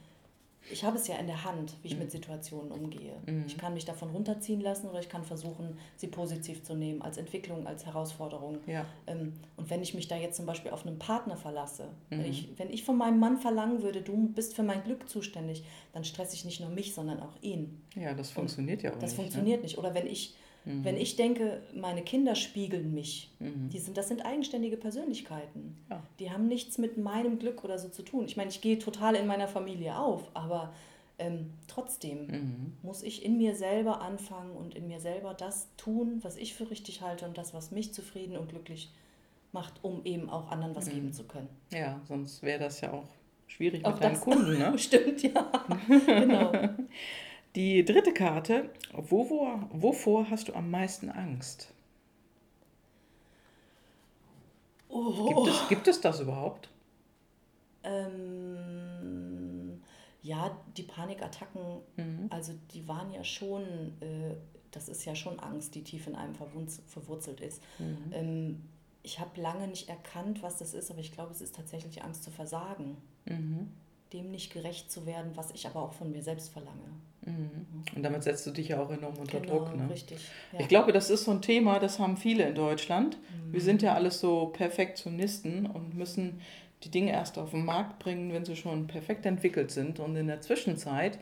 [0.71, 3.17] Ich habe es ja in der Hand, wie ich mit Situationen umgehe.
[3.47, 7.17] Ich kann mich davon runterziehen lassen oder ich kann versuchen, sie positiv zu nehmen, als
[7.19, 8.59] Entwicklung, als Herausforderung.
[8.67, 8.85] Ja.
[9.07, 12.25] Ähm, Und wenn ich mich da jetzt zum Beispiel auf einen Partner verlasse, wenn, Mhm.
[12.27, 16.05] ich, wenn ich von meinem Mann verlangen würde, du bist für mein Glück zuständig, dann
[16.05, 17.83] stresse ich nicht nur mich, sondern auch ihn.
[17.95, 19.19] Ja, das funktioniert ja auch Das nicht.
[19.19, 19.23] ne?
[19.25, 19.79] funktioniert nicht.
[19.79, 20.35] Oder wenn ich,
[20.65, 23.71] wenn ich denke, meine Kinder spiegeln mich, Mhm.
[23.71, 25.77] die sind, das sind eigenständige Persönlichkeiten.
[25.89, 26.03] Ja.
[26.19, 28.27] Die haben nichts mit meinem Glück oder so zu tun.
[28.27, 30.75] Ich meine, ich gehe total in meiner Familie auf, aber
[31.19, 32.73] ähm, trotzdem Mhm.
[32.83, 36.71] muss ich in mir selber anfangen und in mir selber das tun, was ich für
[36.71, 38.91] richtig halte und das, was mich zufrieden und glücklich
[39.53, 41.49] macht, um eben auch anderen was geben zu können.
[41.73, 43.07] Ja, sonst wäre das ja auch
[43.47, 44.21] schwierig Auch mit deinen das.
[44.21, 44.79] Kunden, ne?
[44.79, 45.51] Stimmt, ja.
[46.07, 46.53] genau.
[47.59, 51.73] Die dritte Karte, wovor, wovor hast du am meisten Angst?
[54.89, 55.27] Oh.
[55.27, 56.69] Gibt, es, gibt es das überhaupt?
[58.63, 59.83] Ähm,
[60.23, 62.29] ja, die Panikattacken, Mhm.
[62.31, 63.65] also die waren ja schon,
[64.03, 64.37] äh,
[64.71, 67.61] das ist ja schon Angst, die tief in einem verwurzelt ist.
[67.81, 68.13] Mhm.
[68.13, 68.63] Ähm,
[69.03, 72.23] ich habe lange nicht erkannt, was das ist, aber ich glaube, es ist tatsächlich Angst
[72.23, 73.73] zu versagen, Mhm.
[74.13, 76.89] dem nicht gerecht zu werden, was ich aber auch von mir selbst verlange.
[77.29, 77.95] Mhm.
[77.97, 79.89] Und damit setzt du dich ja auch enorm unter Genau, Druck, ne?
[79.91, 80.19] richtig.
[80.53, 80.61] Ja.
[80.61, 83.17] Ich glaube, das ist so ein Thema, das haben viele in Deutschland.
[83.17, 83.53] Mhm.
[83.53, 86.41] Wir sind ja alles so Perfektionisten und müssen
[86.85, 89.99] die Dinge erst auf den Markt bringen, wenn sie schon perfekt entwickelt sind.
[90.01, 91.19] Und in der Zwischenzeit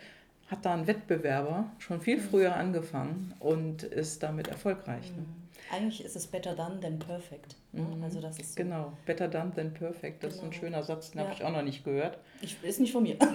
[0.48, 5.10] hat da ein Wettbewerber schon viel früher angefangen und ist damit erfolgreich.
[5.16, 5.24] Ne?
[5.72, 7.56] Eigentlich ist es better done than perfect.
[7.72, 7.84] Ne?
[8.02, 8.62] Also das ist so.
[8.62, 10.22] Genau, better done than perfect.
[10.24, 10.60] Das ist ein Genau.
[10.60, 11.24] schöner Satz, den Ja.
[11.24, 12.18] habe ich auch noch nicht gehört.
[12.40, 13.16] Ich, ist nicht von mir.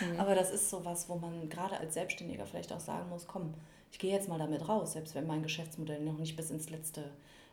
[0.00, 0.18] Mhm.
[0.18, 3.54] Aber das ist sowas, wo man gerade als Selbstständiger vielleicht auch sagen muss, komm,
[3.92, 7.04] ich gehe jetzt mal damit raus, selbst wenn mein Geschäftsmodell noch nicht bis ins Letzte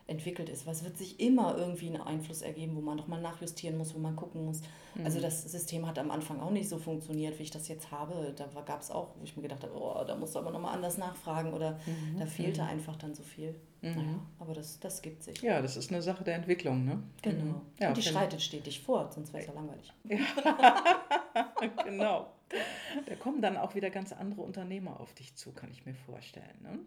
[0.08, 0.66] entwickelt ist.
[0.66, 4.00] Weil es wird sich immer irgendwie einen Einfluss ergeben, wo man nochmal nachjustieren muss, wo
[4.00, 4.60] man gucken muss.
[5.04, 5.22] Also Mhm.
[5.22, 8.34] das System hat am Anfang auch nicht so funktioniert, wie ich das jetzt habe.
[8.36, 10.74] Da gab es auch, wo ich mir gedacht habe, oh, da musst du aber nochmal
[10.74, 12.18] anders nachfragen oder Mhm.
[12.18, 13.54] da fehlte einfach dann so viel.
[13.82, 15.42] Naja, aber das, das gibt sich.
[15.42, 16.84] Ja, das ist eine Sache der Entwicklung.
[16.84, 17.02] Ne?
[17.20, 17.44] Genau.
[17.44, 17.60] Mhm.
[17.80, 19.92] Ja, Und die schreitet stetig vor, sonst wäre es ja langweilig.
[21.84, 22.28] genau.
[23.06, 26.58] Da kommen dann auch wieder ganz andere Unternehmer auf dich zu, kann ich mir vorstellen.
[26.62, 26.78] Ne?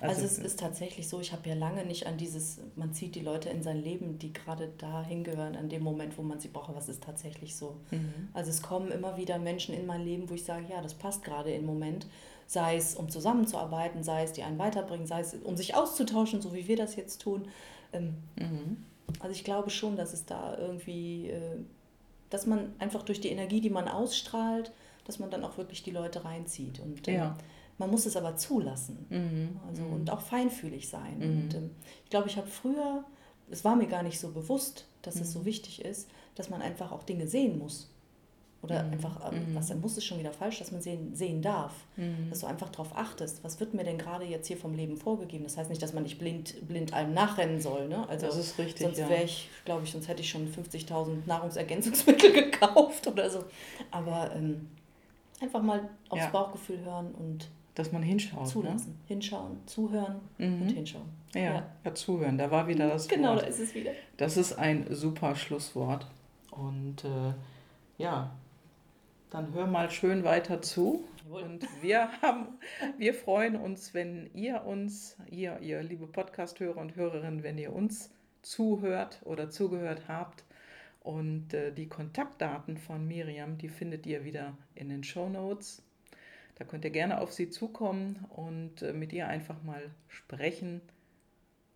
[0.00, 3.20] Also, es ist tatsächlich so, ich habe ja lange nicht an dieses, man zieht die
[3.20, 6.70] Leute in sein Leben, die gerade da hingehören, an dem Moment, wo man sie braucht,
[6.70, 7.76] aber es ist tatsächlich so.
[7.90, 8.28] Mhm.
[8.32, 11.22] Also es kommen immer wieder Menschen in mein Leben, wo ich sage, ja, das passt
[11.22, 12.06] gerade im Moment,
[12.46, 16.52] sei es um zusammenzuarbeiten, sei es die einen weiterbringen, sei es um sich auszutauschen, so
[16.54, 17.48] wie wir das jetzt tun.
[17.92, 18.84] Ähm, Mhm.
[19.20, 21.58] Also ich glaube schon, dass es da irgendwie, äh,
[22.30, 24.72] dass man einfach durch die Energie, die man ausstrahlt,
[25.04, 26.80] dass man dann auch wirklich die Leute reinzieht.
[26.80, 27.36] Und ähm, Ja.
[27.78, 29.04] man muss es aber zulassen.
[29.10, 29.60] Mhm.
[29.68, 31.18] Also, Und auch feinfühlig sein.
[31.18, 31.42] Mhm.
[31.42, 31.70] Und ähm,
[32.04, 33.04] ich glaube, ich habe früher,
[33.50, 35.32] es war mir gar nicht so bewusst, dass es Mhm.
[35.40, 37.90] so wichtig ist, dass man einfach auch Dinge sehen muss.
[38.62, 38.92] Oder Mhm.
[38.92, 39.54] einfach, ähm, Mhm.
[39.56, 41.72] was dann muss ist schon wieder falsch, dass man sehen, sehen darf.
[41.96, 42.30] Mhm.
[42.30, 45.42] Dass du einfach darauf achtest, was wird mir denn gerade jetzt hier vom Leben vorgegeben.
[45.42, 47.88] Das heißt nicht, dass man nicht blind, blind allem nachrennen soll.
[47.88, 48.08] Ne?
[48.08, 49.08] Also Das ist richtig, sonst ja.
[49.08, 53.44] wäre ich, glaube ich, sonst hätte ich schon 50.000 Nahrungsergänzungsmittel gekauft oder so.
[53.90, 54.68] Aber ähm,
[55.40, 56.30] einfach mal aufs Ja.
[56.30, 58.42] Bauchgefühl hören und Dass man hinschaut.
[58.42, 58.46] Ne?
[58.48, 58.98] zulassen.
[59.08, 60.62] Hinschauen, zuhören Mhm.
[60.62, 61.08] und hinschauen.
[61.34, 61.94] Ja, ja.
[61.94, 62.38] zuhören.
[62.38, 63.42] Da war wieder das Genau, Wort.
[63.42, 63.90] da ist es wieder.
[64.18, 66.06] Das ist ein super Schlusswort.
[66.52, 67.32] Und äh,
[67.98, 68.30] ja,
[69.32, 71.08] dann hör mal schön weiter zu.
[71.30, 72.58] Und wir haben,
[72.98, 78.10] wir freuen uns, wenn ihr uns, ihr, ihr liebe Podcast-Hörer und Hörerinnen, wenn ihr uns
[78.42, 80.44] zuhört oder zugehört habt.
[81.00, 85.82] Und äh, die Kontaktdaten von Miriam, die findet ihr wieder in den Show Notes.
[86.56, 90.82] Da könnt ihr gerne auf sie zukommen und äh, mit ihr einfach mal sprechen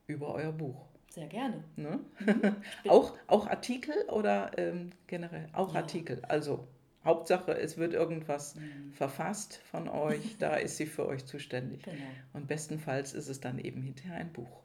[0.06, 0.84] über euer Buch.
[1.08, 1.64] Sehr gerne.
[1.76, 2.00] Ne?
[2.88, 5.48] auch, auch Artikel oder ähm, generell?
[5.54, 5.80] Auch Ja.
[5.80, 6.22] Artikel.
[6.26, 6.68] Also
[7.06, 8.54] Hauptsache, es wird irgendwas
[8.92, 11.82] verfasst von euch, da ist sie für euch zuständig.
[11.84, 11.96] Genau.
[12.34, 14.62] Und bestenfalls ist es dann eben hinterher ein Buch.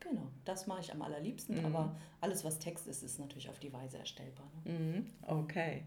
[0.00, 0.26] Genau.
[0.46, 1.66] Das mache ich am allerliebsten, Mhm.
[1.66, 4.50] aber alles, was Text ist, ist natürlich auf die Weise erstellbar.
[4.64, 4.72] Ne?
[4.72, 5.82] Mhm, Okay.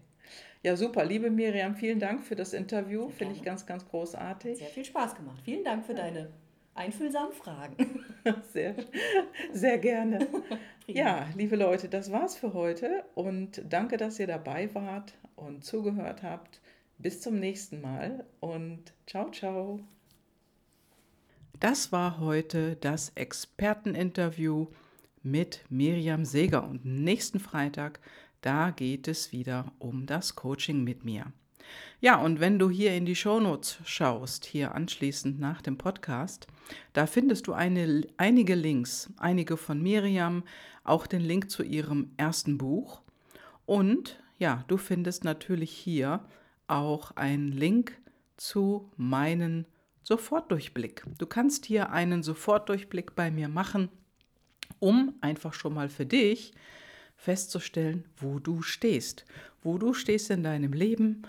[0.62, 1.04] Ja, super.
[1.04, 3.10] Liebe Miriam, vielen Dank für das Interview.
[3.10, 4.56] Finde ich ganz, ganz großartig.
[4.58, 5.42] Sehr viel Spaß gemacht.
[5.44, 6.30] Vielen Dank für deine
[6.74, 8.04] einfühlsamen Fragen.
[8.52, 8.74] Sehr,
[9.52, 10.26] sehr gerne.
[10.86, 16.22] Ja, liebe Leute, das war's für heute und danke, dass ihr dabei wart und zugehört
[16.22, 16.60] habt.
[16.98, 19.80] Bis zum nächsten Mal und ciao, ciao.
[21.58, 24.66] Das war heute das Experteninterview
[25.22, 27.98] mit Miriam Seeger und nächsten Freitag,
[28.42, 31.32] da geht es wieder um das Coaching mit mir.
[32.00, 36.46] Ja, und wenn du hier in die Shownotes schaust, hier anschließend nach dem Podcast,
[36.92, 40.44] da findest du eine, einige Links, einige von Miriam,
[40.82, 43.02] auch den Link zu ihrem ersten Buch.
[43.66, 46.24] Und ja, du findest natürlich hier
[46.66, 47.96] auch einen Link
[48.36, 49.66] zu meinen
[50.02, 51.04] Sofortdurchblick.
[51.18, 53.88] Du kannst hier einen Sofortdurchblick bei mir machen,
[54.78, 56.52] um einfach schon mal für dich
[57.16, 59.24] festzustellen, wo du stehst.
[59.62, 61.22] Wo du stehst in deinem Leben,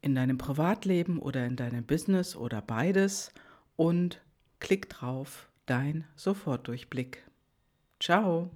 [0.00, 3.32] in deinem Privatleben oder in deinem Business oder beides
[3.76, 4.20] und
[4.60, 7.24] klick drauf, dein Sofortdurchblick.
[8.00, 8.50] Ciao.